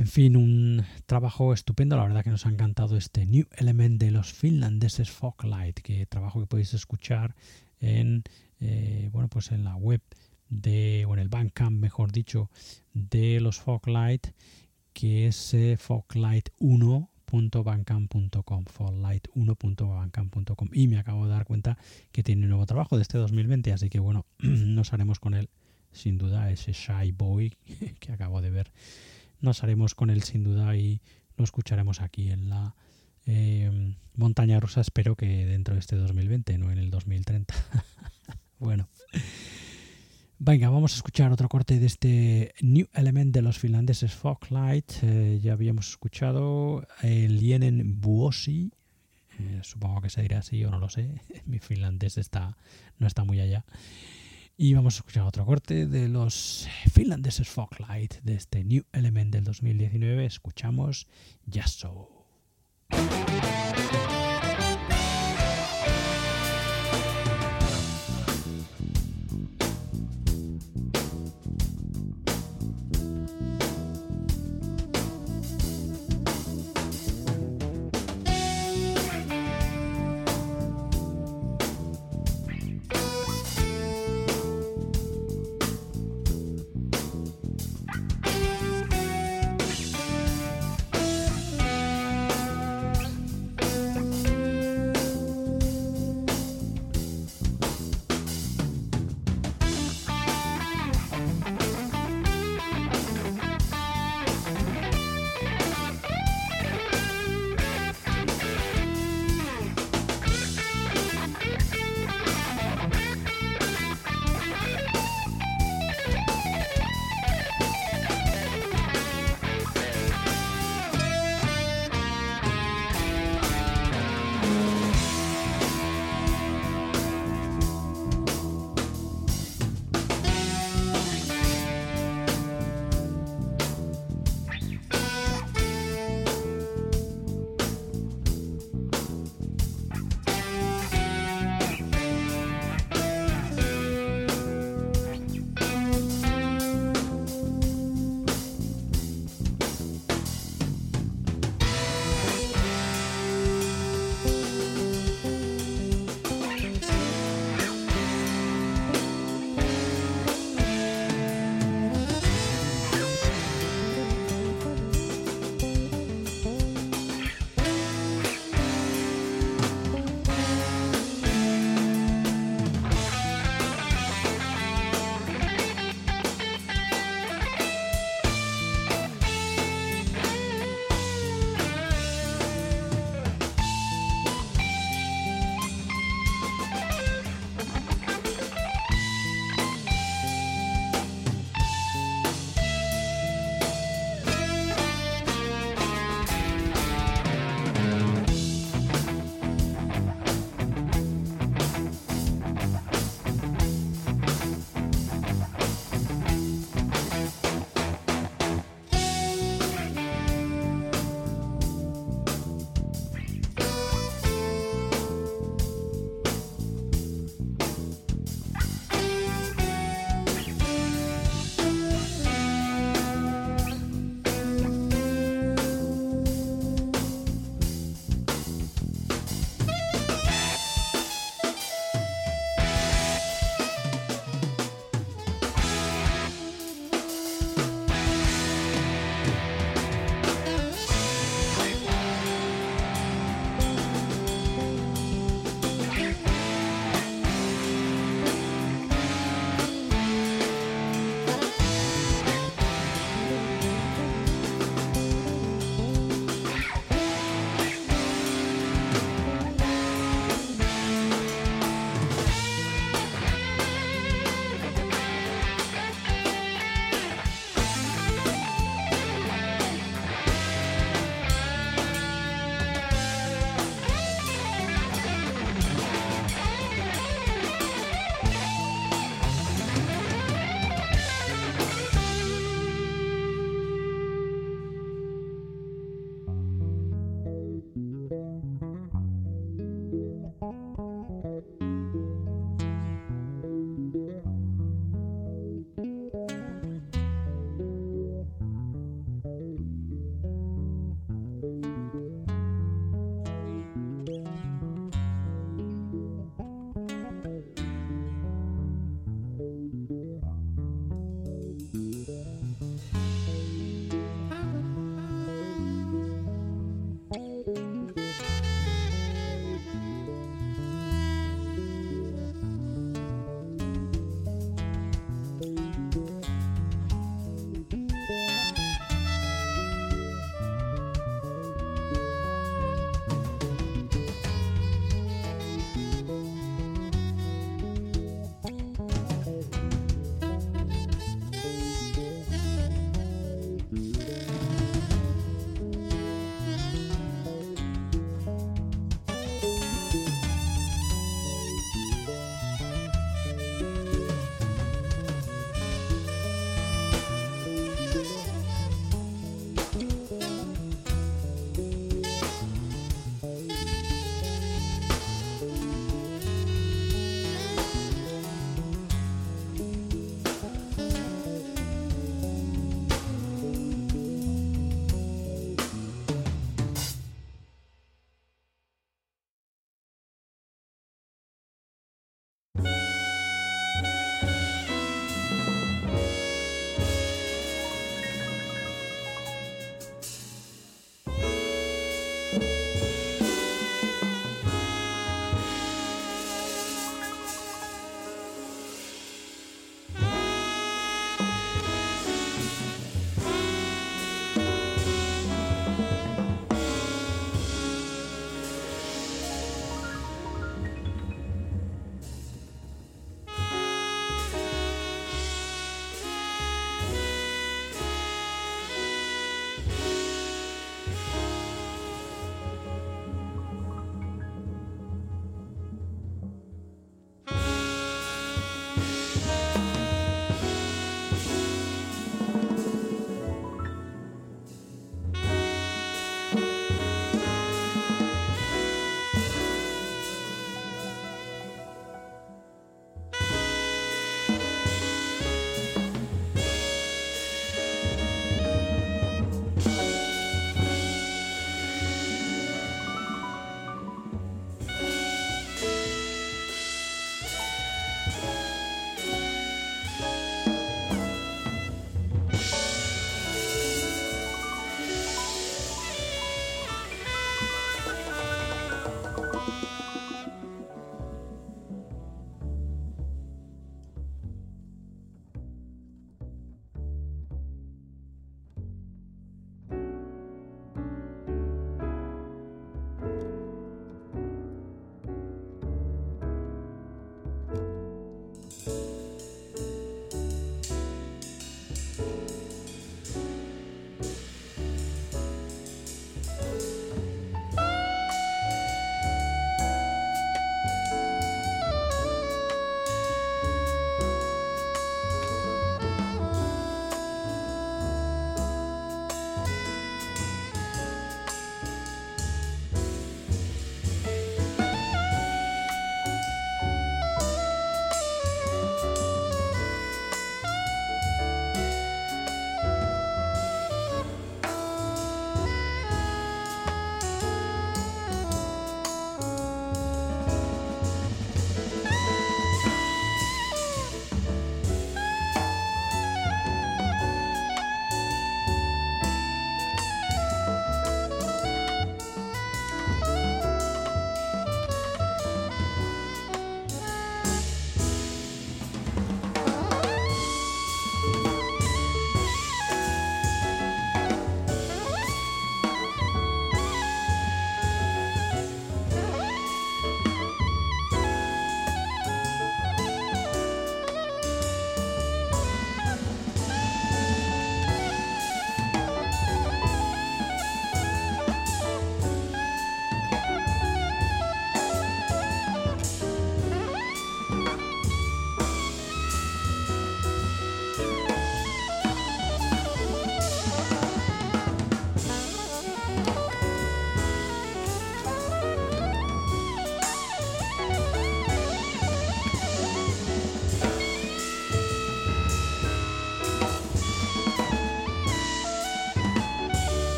en 0.00 0.06
fin, 0.06 0.34
un 0.34 0.82
trabajo 1.04 1.52
estupendo. 1.52 1.94
La 1.94 2.04
verdad 2.04 2.24
que 2.24 2.30
nos 2.30 2.46
ha 2.46 2.48
encantado 2.48 2.96
este 2.96 3.26
New 3.26 3.44
Element 3.58 4.00
de 4.00 4.10
los 4.10 4.32
finlandeses 4.32 5.10
Foglight, 5.10 5.80
que 5.80 6.06
trabajo 6.06 6.40
que 6.40 6.46
podéis 6.46 6.72
escuchar 6.72 7.34
en 7.80 8.22
eh, 8.60 9.10
bueno 9.12 9.28
pues 9.28 9.52
en 9.52 9.62
la 9.62 9.76
web 9.76 10.00
de 10.48 11.04
o 11.06 11.12
en 11.12 11.20
el 11.20 11.28
Bandcamp, 11.28 11.78
mejor 11.78 12.12
dicho, 12.12 12.50
de 12.94 13.40
los 13.40 13.60
Foglight, 13.60 14.28
que 14.94 15.26
es 15.26 15.52
eh, 15.52 15.76
foglight1.bandcamp.com, 15.78 18.64
foglight1.bandcamp.com 18.64 20.68
y 20.72 20.88
me 20.88 20.96
acabo 20.96 21.26
de 21.26 21.32
dar 21.32 21.44
cuenta 21.44 21.76
que 22.10 22.22
tiene 22.22 22.44
un 22.44 22.48
nuevo 22.48 22.64
trabajo 22.64 22.96
de 22.96 23.02
este 23.02 23.18
2020, 23.18 23.74
así 23.74 23.90
que 23.90 23.98
bueno, 23.98 24.24
nos 24.38 24.94
haremos 24.94 25.20
con 25.20 25.34
él 25.34 25.50
sin 25.92 26.16
duda 26.16 26.50
ese 26.50 26.72
Shy 26.72 27.12
Boy 27.12 27.54
que 28.00 28.12
acabo 28.12 28.40
de 28.40 28.48
ver 28.48 28.72
nos 29.40 29.62
haremos 29.62 29.94
con 29.94 30.10
él 30.10 30.22
sin 30.22 30.44
duda 30.44 30.76
y 30.76 31.00
lo 31.36 31.44
escucharemos 31.44 32.00
aquí 32.00 32.30
en 32.30 32.50
la 32.50 32.74
em, 33.26 33.96
montaña 34.14 34.60
rusa. 34.60 34.80
Espero 34.80 35.16
que 35.16 35.46
dentro 35.46 35.74
de 35.74 35.80
este 35.80 35.96
2020, 35.96 36.58
no 36.58 36.70
en 36.70 36.78
el 36.78 36.90
2030. 36.90 37.54
bueno. 38.58 38.88
Venga, 40.42 40.70
vamos 40.70 40.94
a 40.94 40.96
escuchar 40.96 41.32
otro 41.32 41.50
corte 41.50 41.78
de 41.78 41.84
este 41.86 42.54
New 42.62 42.88
Element 42.94 43.34
de 43.34 43.42
los 43.42 43.58
finlandeses 43.58 44.14
Foglight. 44.14 44.90
Eh, 45.02 45.38
ya 45.42 45.52
habíamos 45.52 45.90
escuchado 45.90 46.86
el 47.02 47.40
Yenen 47.40 48.00
Buosi. 48.00 48.72
Eh, 49.38 49.60
supongo 49.62 50.00
que 50.00 50.08
se 50.08 50.22
dirá 50.22 50.38
así 50.38 50.64
o 50.64 50.70
no 50.70 50.78
lo 50.78 50.88
sé. 50.88 51.20
Mi 51.44 51.58
finlandés 51.58 52.16
está, 52.16 52.56
no 52.98 53.06
está 53.06 53.24
muy 53.24 53.38
allá. 53.40 53.66
Y 54.62 54.74
vamos 54.74 54.96
a 54.96 54.98
escuchar 54.98 55.22
otro 55.22 55.46
corte 55.46 55.86
de 55.86 56.06
los 56.06 56.68
finlandeses 56.92 57.48
Foglight 57.48 58.16
de 58.22 58.34
este 58.34 58.62
New 58.62 58.84
Element 58.92 59.32
del 59.32 59.44
2019. 59.44 60.26
Escuchamos 60.26 61.08
Yasso. 61.46 62.10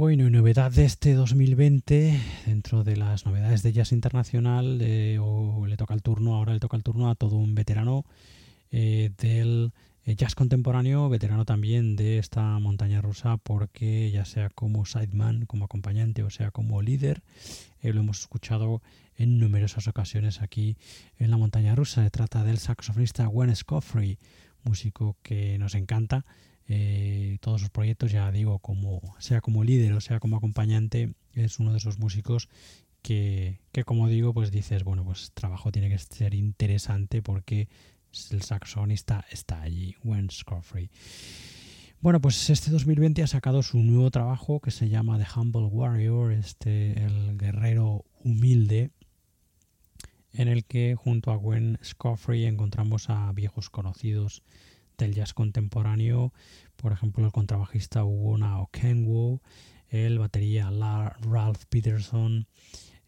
Bueno, 0.00 0.26
y 0.26 0.30
novedad 0.30 0.72
de 0.72 0.86
este 0.86 1.12
2020, 1.12 2.18
dentro 2.46 2.84
de 2.84 2.96
las 2.96 3.26
novedades 3.26 3.62
de 3.62 3.74
Jazz 3.74 3.92
Internacional, 3.92 4.78
eh, 4.80 5.18
o 5.20 5.66
le 5.66 5.76
toca 5.76 5.92
el 5.92 6.00
turno, 6.00 6.36
ahora 6.36 6.54
le 6.54 6.58
toca 6.58 6.78
el 6.78 6.82
turno 6.82 7.10
a 7.10 7.14
todo 7.14 7.36
un 7.36 7.54
veterano 7.54 8.06
eh, 8.70 9.10
del 9.18 9.72
eh, 10.06 10.16
jazz 10.16 10.34
contemporáneo, 10.34 11.10
veterano 11.10 11.44
también 11.44 11.96
de 11.96 12.16
esta 12.16 12.58
montaña 12.60 13.02
rusa, 13.02 13.36
porque 13.36 14.10
ya 14.10 14.24
sea 14.24 14.48
como 14.48 14.86
sideman, 14.86 15.44
como 15.44 15.66
acompañante, 15.66 16.22
o 16.22 16.30
sea 16.30 16.50
como 16.50 16.80
líder, 16.80 17.20
lo 17.82 18.00
hemos 18.00 18.20
escuchado 18.20 18.80
en 19.16 19.38
numerosas 19.38 19.86
ocasiones 19.86 20.40
aquí 20.40 20.78
en 21.18 21.30
la 21.30 21.36
montaña 21.36 21.74
rusa. 21.74 22.04
Se 22.04 22.10
trata 22.10 22.42
del 22.42 22.56
saxofonista 22.56 23.26
Gwen 23.26 23.54
Scoffrey, 23.54 24.18
músico 24.64 25.18
que 25.22 25.58
nos 25.58 25.74
encanta 25.74 26.24
eh, 26.72 27.38
todos 27.40 27.60
sus 27.60 27.70
proyectos, 27.70 28.12
ya 28.12 28.30
digo, 28.30 28.60
como 28.60 29.02
sea 29.18 29.40
como 29.40 29.64
líder 29.64 29.92
o 29.94 30.00
sea 30.00 30.20
como 30.20 30.36
acompañante, 30.36 31.14
es 31.34 31.58
uno 31.58 31.72
de 31.72 31.78
esos 31.78 31.98
músicos 31.98 32.48
que, 33.02 33.58
que 33.72 33.82
como 33.82 34.06
digo, 34.06 34.32
pues 34.32 34.52
dices, 34.52 34.84
bueno, 34.84 35.04
pues 35.04 35.32
trabajo 35.34 35.72
tiene 35.72 35.88
que 35.88 35.98
ser 35.98 36.32
interesante 36.32 37.22
porque 37.22 37.68
el 38.30 38.42
saxonista 38.42 39.26
está 39.32 39.62
allí, 39.62 39.96
Gwen 40.04 40.30
Scoffrey. 40.30 40.90
Bueno, 42.00 42.20
pues 42.20 42.48
este 42.50 42.70
2020 42.70 43.24
ha 43.24 43.26
sacado 43.26 43.64
su 43.64 43.78
nuevo 43.78 44.12
trabajo 44.12 44.60
que 44.60 44.70
se 44.70 44.88
llama 44.88 45.18
The 45.18 45.26
Humble 45.34 45.66
Warrior, 45.66 46.30
este, 46.30 47.02
el 47.04 47.36
guerrero 47.36 48.04
humilde, 48.22 48.92
en 50.34 50.46
el 50.46 50.64
que 50.64 50.94
junto 50.94 51.32
a 51.32 51.36
Gwen 51.36 51.80
Scoffrey 51.82 52.44
encontramos 52.44 53.10
a 53.10 53.32
viejos 53.32 53.70
conocidos 53.70 54.44
del 55.00 55.14
jazz 55.14 55.34
contemporáneo, 55.34 56.32
por 56.76 56.92
ejemplo 56.92 57.24
el 57.24 57.32
contrabajista 57.32 58.04
Uwona 58.04 58.60
Okenwo, 58.60 59.42
el 59.88 60.18
batería 60.18 60.70
Ralph 61.22 61.64
Peterson, 61.68 62.46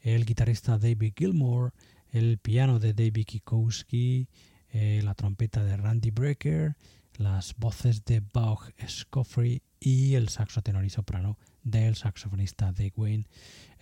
el 0.01 0.25
guitarrista 0.25 0.79
David 0.79 1.13
Gilmore, 1.17 1.73
el 2.11 2.39
piano 2.39 2.79
de 2.79 2.95
David 2.95 3.27
Kikowski, 3.27 4.29
eh, 4.71 5.01
la 5.05 5.15
trompeta 5.15 5.65
de 5.65 5.77
Randy 5.77 6.11
Brecker, 6.11 6.77
las 7.17 7.55
voces 7.57 8.05
de 8.05 8.21
Bach 8.21 8.73
Scoffrey 8.89 9.63
y 9.79 10.15
el 10.15 10.29
saxo 10.29 10.63
tenor 10.63 10.85
y 10.85 10.91
soprano 10.91 11.39
del 11.63 11.95
saxofonista 11.95 12.73
de 12.73 12.93
Wayne 12.97 13.27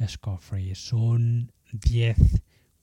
Scoffrey. 0.06 0.74
Son 0.74 1.52
10 1.72 2.16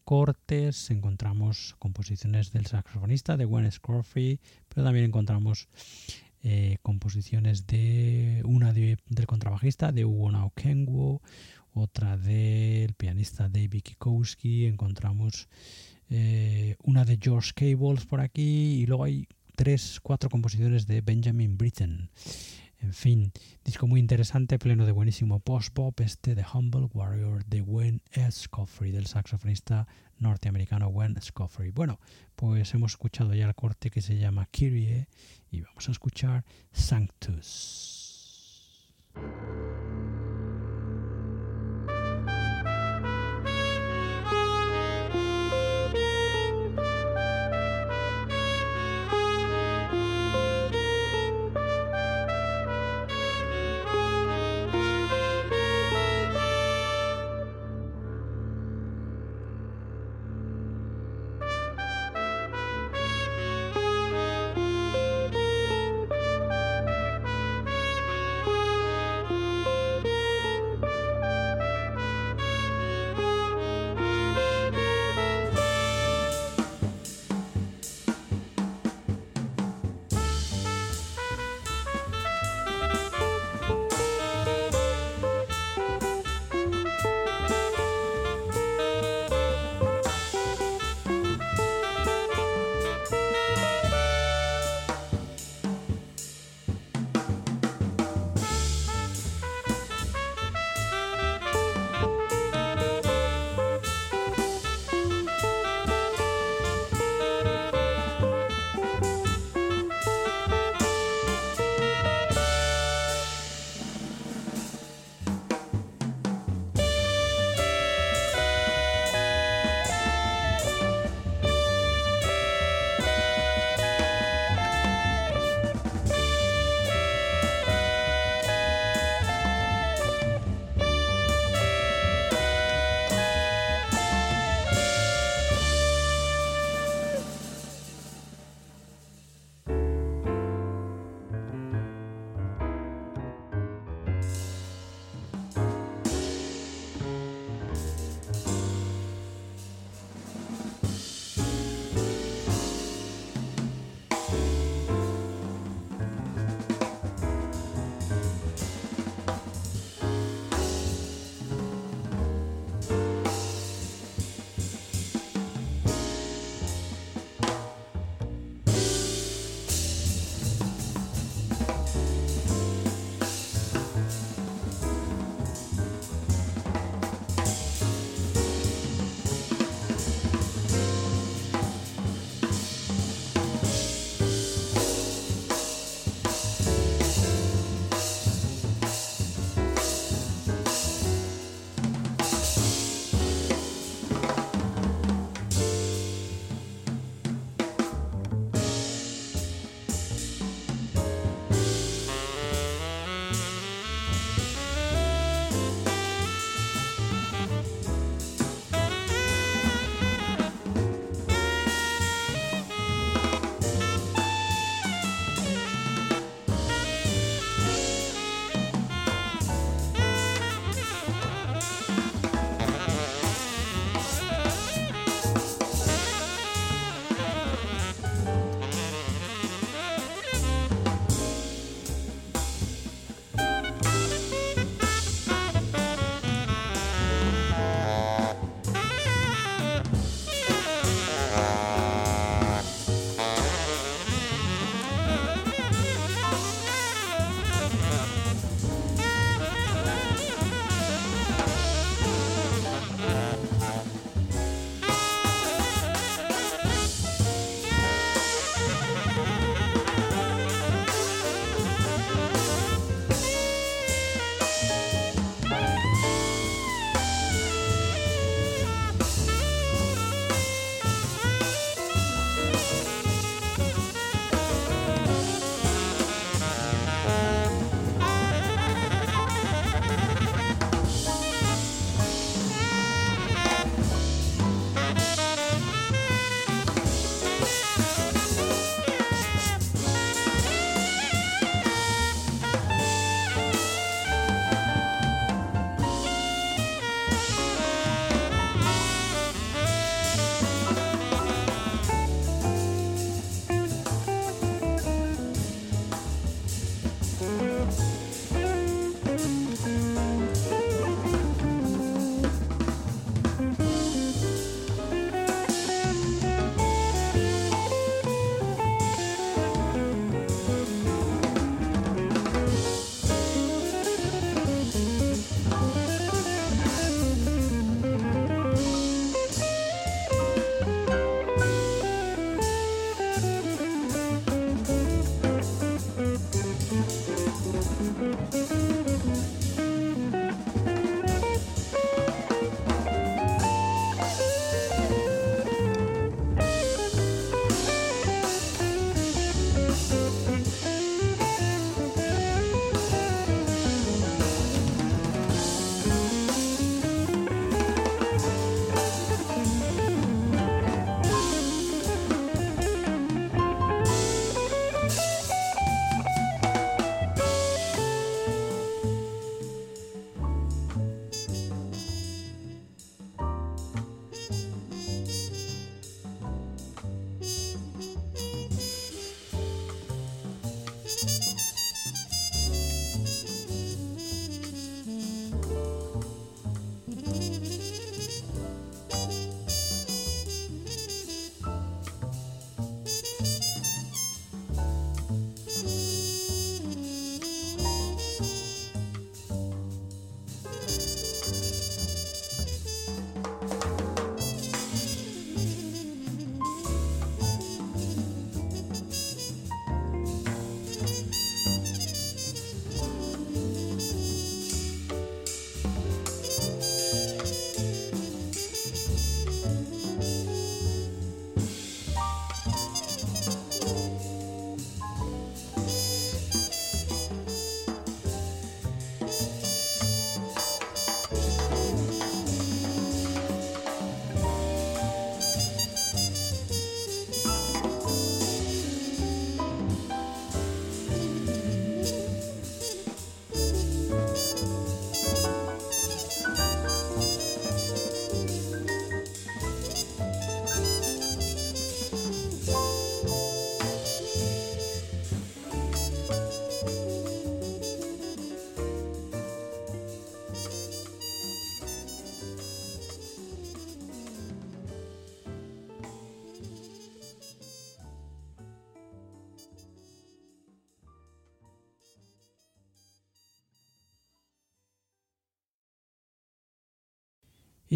cortes, 0.08 0.90
encontramos 0.90 1.76
composiciones 1.80 2.54
del 2.54 2.66
saxofonista 2.66 3.36
de 3.36 3.44
Gwen 3.44 3.70
Scroffy, 3.70 4.40
pero 4.70 4.86
también 4.86 5.04
encontramos 5.04 5.68
eh, 6.44 6.78
composiciones 6.82 7.68
de 7.68 8.42
una 8.46 8.72
del 8.72 9.28
contrabajista 9.28 9.92
de 9.92 10.06
Hugo 10.06 10.32
Naokengwo, 10.32 11.22
otra 11.74 12.16
del 12.16 12.94
pianista 12.94 13.50
David 13.50 13.82
Kikowski, 13.82 14.66
encontramos 14.68 15.50
eh, 16.10 16.78
una 16.84 17.04
de 17.04 17.20
George 17.22 17.52
Cables 17.54 18.06
por 18.06 18.22
aquí 18.22 18.80
y 18.80 18.86
luego 18.86 19.04
hay 19.04 19.28
tres, 19.58 20.00
cuatro 20.02 20.30
composiciones 20.30 20.88
de 20.88 21.02
Benjamin 21.02 21.58
Britten. 21.58 22.10
En 22.80 22.94
fin, 22.94 23.32
disco 23.66 23.88
muy 23.88 24.00
interesante, 24.00 24.60
pleno 24.60 24.86
de 24.86 24.92
buenísimo 24.92 25.40
post-pop, 25.40 26.00
este 26.00 26.36
de 26.36 26.46
Humble 26.54 26.88
Warrior 26.94 27.44
de 27.46 27.62
Gwen 27.62 28.02
Scoffrey, 28.30 28.92
del 28.92 29.08
saxofonista 29.08 29.88
norteamericano 30.20 30.90
Gwen 30.90 31.20
Scoffrey. 31.22 31.72
Bueno, 31.72 32.00
pues 32.36 32.74
hemos 32.74 32.92
escuchado 32.92 33.34
ya 33.34 33.48
el 33.48 33.56
corte 33.56 33.90
que 33.90 34.02
se 34.02 34.18
llama 34.18 34.48
Kyrie 34.52 35.08
y 35.50 35.62
vamos 35.62 35.90
a 35.90 35.92
escuchar 35.92 36.46
Sanctus. 36.72 37.98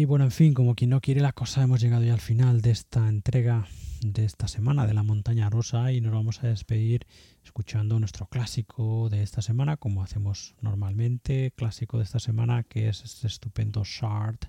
Y 0.02 0.04
bueno, 0.04 0.24
en 0.24 0.32
fin, 0.32 0.52
como 0.52 0.74
quien 0.74 0.90
no 0.90 1.00
quiere 1.00 1.20
la 1.20 1.30
cosa, 1.30 1.62
hemos 1.62 1.80
llegado 1.80 2.02
ya 2.02 2.12
al 2.12 2.20
final 2.20 2.60
de 2.60 2.72
esta 2.72 3.08
entrega 3.08 3.68
de 4.00 4.24
esta 4.24 4.48
semana 4.48 4.84
de 4.84 4.94
la 4.94 5.04
montaña 5.04 5.48
rosa 5.48 5.92
y 5.92 6.00
nos 6.00 6.12
vamos 6.12 6.42
a 6.42 6.48
despedir 6.48 7.06
escuchando 7.44 8.00
nuestro 8.00 8.26
clásico 8.26 9.08
de 9.10 9.22
esta 9.22 9.42
semana, 9.42 9.76
como 9.76 10.02
hacemos 10.02 10.56
normalmente, 10.60 11.52
clásico 11.54 11.98
de 11.98 12.02
esta 12.02 12.18
semana 12.18 12.64
que 12.64 12.88
es 12.88 13.04
este 13.04 13.28
estupendo 13.28 13.84
Shard, 13.84 14.40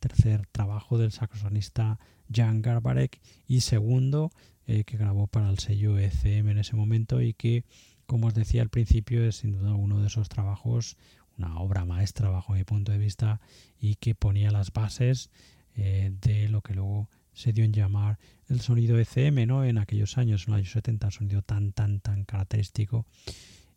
tercer 0.00 0.46
trabajo 0.52 0.96
del 0.96 1.12
saxofonista 1.12 1.98
Jan 2.32 2.62
Garbarek 2.62 3.20
y 3.46 3.60
segundo 3.60 4.32
eh, 4.66 4.84
que 4.84 4.96
grabó 4.96 5.26
para 5.26 5.50
el 5.50 5.58
sello 5.58 5.98
ECM 5.98 6.48
en 6.48 6.58
ese 6.60 6.76
momento 6.76 7.20
y 7.20 7.34
que, 7.34 7.66
como 8.06 8.28
os 8.28 8.34
decía 8.34 8.62
al 8.62 8.70
principio, 8.70 9.22
es 9.22 9.36
sin 9.36 9.52
duda 9.52 9.74
uno 9.74 10.00
de 10.00 10.06
esos 10.06 10.30
trabajos 10.30 10.96
una 11.38 11.58
obra 11.58 11.84
maestra 11.84 12.28
bajo 12.28 12.52
mi 12.52 12.64
punto 12.64 12.92
de 12.92 12.98
vista 12.98 13.40
y 13.80 13.94
que 13.96 14.14
ponía 14.14 14.50
las 14.50 14.72
bases 14.72 15.30
eh, 15.76 16.12
de 16.20 16.48
lo 16.48 16.60
que 16.60 16.74
luego 16.74 17.08
se 17.32 17.52
dio 17.52 17.64
en 17.64 17.72
llamar 17.72 18.18
el 18.48 18.60
sonido 18.60 18.98
ECM, 18.98 19.46
¿no? 19.46 19.64
En 19.64 19.78
aquellos 19.78 20.18
años, 20.18 20.46
en 20.46 20.52
los 20.52 20.58
años 20.58 20.72
70, 20.72 21.10
sonido 21.10 21.42
tan, 21.42 21.72
tan, 21.72 22.00
tan 22.00 22.24
característico 22.24 23.06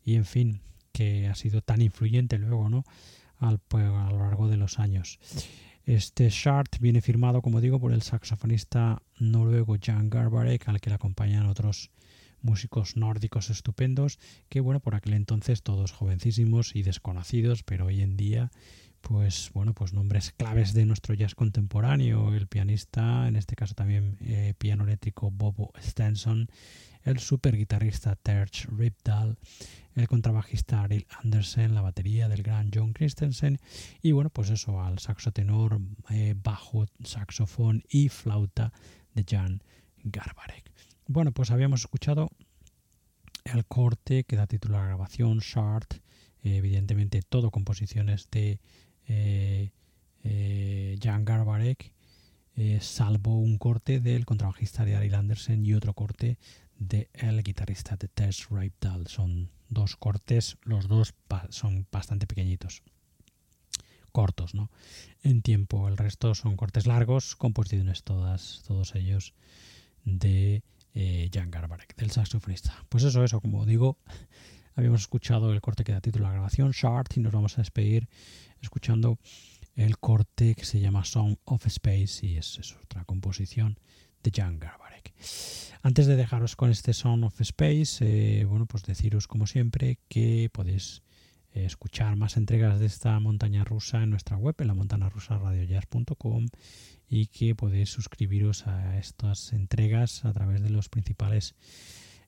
y, 0.04 0.16
en 0.16 0.24
fin, 0.24 0.60
que 0.92 1.28
ha 1.28 1.34
sido 1.34 1.62
tan 1.62 1.80
influyente 1.80 2.38
luego, 2.38 2.68
¿no? 2.68 2.84
Al, 3.38 3.58
pues, 3.58 3.84
a 3.84 4.10
lo 4.10 4.18
largo 4.18 4.48
de 4.48 4.56
los 4.56 4.78
años. 4.78 5.20
Este 5.84 6.28
chart 6.28 6.78
viene 6.80 7.00
firmado, 7.00 7.42
como 7.42 7.60
digo, 7.60 7.80
por 7.80 7.92
el 7.92 8.02
saxofonista 8.02 9.02
noruego 9.18 9.76
Jan 9.80 10.10
Garbarek, 10.10 10.68
al 10.68 10.80
que 10.80 10.90
le 10.90 10.96
acompañan 10.96 11.46
otros 11.46 11.90
músicos 12.42 12.96
nórdicos 12.96 13.50
estupendos, 13.50 14.18
que 14.48 14.60
bueno, 14.60 14.80
por 14.80 14.94
aquel 14.94 15.14
entonces 15.14 15.62
todos 15.62 15.92
jovencísimos 15.92 16.74
y 16.76 16.82
desconocidos, 16.82 17.62
pero 17.62 17.86
hoy 17.86 18.02
en 18.02 18.16
día 18.16 18.50
pues 19.02 19.50
bueno, 19.52 19.74
pues 19.74 19.92
nombres 19.92 20.32
claves 20.32 20.72
de 20.72 20.86
nuestro 20.86 21.14
jazz 21.14 21.34
contemporáneo, 21.34 22.32
el 22.34 22.46
pianista, 22.46 23.28
en 23.28 23.36
este 23.36 23.56
caso 23.56 23.74
también 23.74 24.16
eh, 24.20 24.54
piano 24.56 24.84
eléctrico 24.84 25.30
Bobo 25.30 25.72
Stenson, 25.78 26.48
el 27.02 27.18
super 27.18 27.56
guitarrista 27.56 28.16
Terch 28.16 28.66
Ripdal, 28.66 29.36
el 29.94 30.08
contrabajista 30.08 30.82
Ariel 30.82 31.06
Andersen, 31.22 31.74
la 31.74 31.82
batería 31.82 32.28
del 32.28 32.42
gran 32.42 32.70
John 32.72 32.92
Christensen 32.92 33.58
y 34.00 34.12
bueno, 34.12 34.30
pues 34.30 34.50
eso, 34.50 34.80
al 34.80 35.00
saxo 35.00 35.32
tenor, 35.32 35.80
eh, 36.10 36.34
bajo, 36.40 36.86
saxofón 37.04 37.82
y 37.88 38.08
flauta 38.08 38.72
de 39.14 39.24
Jan 39.28 39.62
Garbarek. 40.04 40.71
Bueno, 41.12 41.30
pues 41.32 41.50
habíamos 41.50 41.80
escuchado 41.80 42.30
el 43.44 43.66
corte 43.66 44.24
que 44.24 44.36
da 44.36 44.46
título 44.46 44.78
a 44.78 44.80
la 44.80 44.86
grabación, 44.86 45.40
Shard, 45.40 45.86
eh, 46.42 46.56
evidentemente 46.56 47.20
todo 47.20 47.50
composiciones 47.50 48.30
de 48.30 48.60
eh, 49.08 49.72
eh, 50.24 50.98
Jan 51.02 51.26
Garbarek, 51.26 51.92
salvo 52.80 53.38
un 53.38 53.58
corte 53.58 54.00
del 54.00 54.24
contrabajista 54.24 54.86
de 54.86 54.96
Ari 54.96 55.12
Andersen 55.12 55.66
y 55.66 55.74
otro 55.74 55.92
corte 55.92 56.38
del 56.78 57.08
el 57.12 57.42
guitarrista 57.42 57.96
de 57.96 58.08
Tess 58.08 58.48
Raipdal. 58.48 59.06
Son 59.06 59.50
dos 59.68 59.96
cortes, 59.96 60.56
los 60.62 60.88
dos 60.88 61.12
son 61.50 61.86
bastante 61.92 62.26
pequeñitos 62.26 62.82
cortos, 64.12 64.54
¿no? 64.54 64.70
En 65.22 65.42
tiempo. 65.42 65.88
El 65.88 65.98
resto 65.98 66.34
son 66.34 66.56
cortes 66.56 66.86
largos, 66.86 67.36
composiciones 67.36 68.02
todas, 68.02 68.62
todos 68.66 68.94
ellos 68.94 69.34
de 70.04 70.62
eh, 70.94 71.30
Jan 71.32 71.50
Garbarek, 71.50 71.96
del 71.96 72.10
saxofonista. 72.10 72.84
Pues 72.88 73.04
eso, 73.04 73.24
eso, 73.24 73.40
como 73.40 73.66
digo, 73.66 73.98
habíamos 74.74 75.02
escuchado 75.02 75.52
el 75.52 75.60
corte 75.60 75.84
que 75.84 75.92
da 75.92 76.00
título 76.00 76.26
a 76.26 76.28
la 76.28 76.34
grabación, 76.34 76.72
Shard, 76.72 77.08
y 77.16 77.20
nos 77.20 77.32
vamos 77.32 77.58
a 77.58 77.62
despedir 77.62 78.08
escuchando 78.60 79.18
el 79.74 79.98
corte 79.98 80.54
que 80.54 80.64
se 80.64 80.80
llama 80.80 81.04
Song 81.04 81.36
of 81.44 81.66
Space 81.66 82.26
y 82.26 82.36
es, 82.36 82.58
otra 82.82 83.04
composición 83.04 83.78
de 84.22 84.30
Jan 84.34 84.58
Garbarek. 84.58 85.14
Antes 85.82 86.06
de 86.06 86.16
dejaros 86.16 86.56
con 86.56 86.70
este 86.70 86.92
Song 86.92 87.24
of 87.24 87.40
Space, 87.40 88.04
eh, 88.40 88.44
bueno, 88.44 88.66
pues 88.66 88.84
deciros 88.84 89.26
como 89.26 89.46
siempre 89.46 89.98
que 90.08 90.48
podéis 90.52 91.02
escuchar 91.54 92.16
más 92.16 92.36
entregas 92.36 92.80
de 92.80 92.86
esta 92.86 93.18
montaña 93.20 93.64
rusa 93.64 94.02
en 94.02 94.10
nuestra 94.10 94.36
web, 94.36 94.54
en 94.58 94.68
la 94.68 94.74
montana 94.74 95.08
rusa 95.08 95.38
radiojazz.com 95.38 96.46
y 97.08 97.26
que 97.26 97.54
podéis 97.54 97.90
suscribiros 97.90 98.66
a 98.66 98.98
estas 98.98 99.52
entregas 99.52 100.24
a 100.24 100.32
través 100.32 100.62
de 100.62 100.70
los 100.70 100.88
principales 100.88 101.54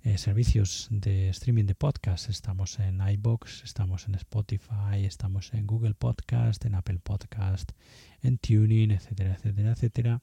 eh, 0.02 0.18
servicios 0.18 0.88
de 0.90 1.30
streaming 1.30 1.64
de 1.64 1.74
podcast. 1.74 2.28
Estamos 2.28 2.78
en 2.78 3.00
iBox, 3.00 3.64
estamos 3.64 4.06
en 4.06 4.16
Spotify, 4.16 5.04
estamos 5.04 5.54
en 5.54 5.66
Google 5.66 5.94
Podcast, 5.94 6.64
en 6.66 6.74
Apple 6.74 6.98
Podcast, 7.02 7.72
en 8.20 8.36
Tuning, 8.36 8.90
etcétera, 8.90 9.34
etcétera, 9.34 9.72
etcétera. 9.72 10.22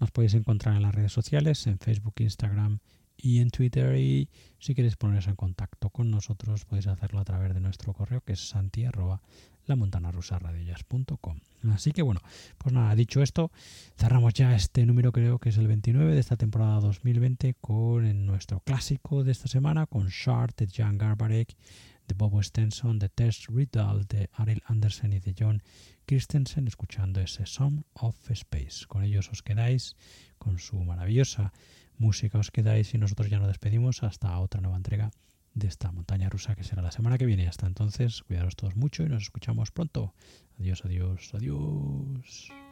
Nos 0.00 0.10
podéis 0.10 0.32
encontrar 0.32 0.76
en 0.76 0.82
las 0.82 0.94
redes 0.94 1.12
sociales, 1.12 1.66
en 1.66 1.78
Facebook, 1.78 2.14
Instagram 2.20 2.80
y 3.22 3.38
en 3.38 3.50
Twitter. 3.50 3.96
Y 3.96 4.28
si 4.58 4.74
queréis 4.74 4.96
poneros 4.96 5.28
en 5.28 5.36
contacto 5.36 5.88
con 5.88 6.10
nosotros, 6.10 6.66
podéis 6.66 6.88
hacerlo 6.88 7.20
a 7.20 7.24
través 7.24 7.54
de 7.54 7.60
nuestro 7.60 7.94
correo 7.94 8.20
que 8.20 8.34
es 8.34 8.40
santi 8.40 8.84
la 9.66 9.76
montana 9.76 10.10
rusa 10.10 10.40
Así 11.72 11.92
que 11.92 12.02
bueno, 12.02 12.20
pues 12.58 12.74
nada, 12.74 12.94
dicho 12.96 13.22
esto, 13.22 13.52
cerramos 13.96 14.34
ya 14.34 14.56
este 14.56 14.84
número, 14.84 15.12
creo 15.12 15.38
que 15.38 15.50
es 15.50 15.56
el 15.56 15.68
29 15.68 16.12
de 16.12 16.20
esta 16.20 16.36
temporada 16.36 16.80
2020, 16.80 17.54
con 17.60 18.26
nuestro 18.26 18.58
clásico 18.60 19.22
de 19.22 19.30
esta 19.30 19.46
semana, 19.46 19.86
con 19.86 20.08
Shard 20.08 20.56
de 20.56 20.66
Jan 20.66 20.98
Garbarek, 20.98 21.56
de 22.08 22.14
Bobo 22.16 22.42
Stenson, 22.42 22.98
de 22.98 23.08
Tess 23.08 23.46
Riddle, 23.46 24.04
de 24.08 24.28
Ariel 24.32 24.62
Andersen 24.66 25.12
y 25.12 25.20
de 25.20 25.34
John 25.38 25.62
Christensen, 26.06 26.66
escuchando 26.66 27.20
ese 27.20 27.46
Song 27.46 27.84
of 27.94 28.16
Space. 28.30 28.86
Con 28.88 29.04
ellos 29.04 29.30
os 29.30 29.42
quedáis, 29.42 29.96
con 30.38 30.58
su 30.58 30.76
maravillosa 30.82 31.52
música 32.02 32.38
os 32.38 32.50
quedáis 32.50 32.92
y 32.94 32.98
nosotros 32.98 33.30
ya 33.30 33.38
nos 33.38 33.48
despedimos 33.48 34.02
hasta 34.02 34.38
otra 34.38 34.60
nueva 34.60 34.76
entrega 34.76 35.10
de 35.54 35.68
esta 35.68 35.92
montaña 35.92 36.28
rusa 36.28 36.56
que 36.56 36.64
será 36.64 36.82
la 36.82 36.90
semana 36.90 37.16
que 37.16 37.26
viene. 37.26 37.46
Hasta 37.46 37.66
entonces, 37.66 38.22
cuidaros 38.22 38.56
todos 38.56 38.76
mucho 38.76 39.04
y 39.04 39.08
nos 39.08 39.22
escuchamos 39.22 39.70
pronto. 39.70 40.12
Adiós, 40.58 40.84
adiós, 40.84 41.30
adiós. 41.34 42.71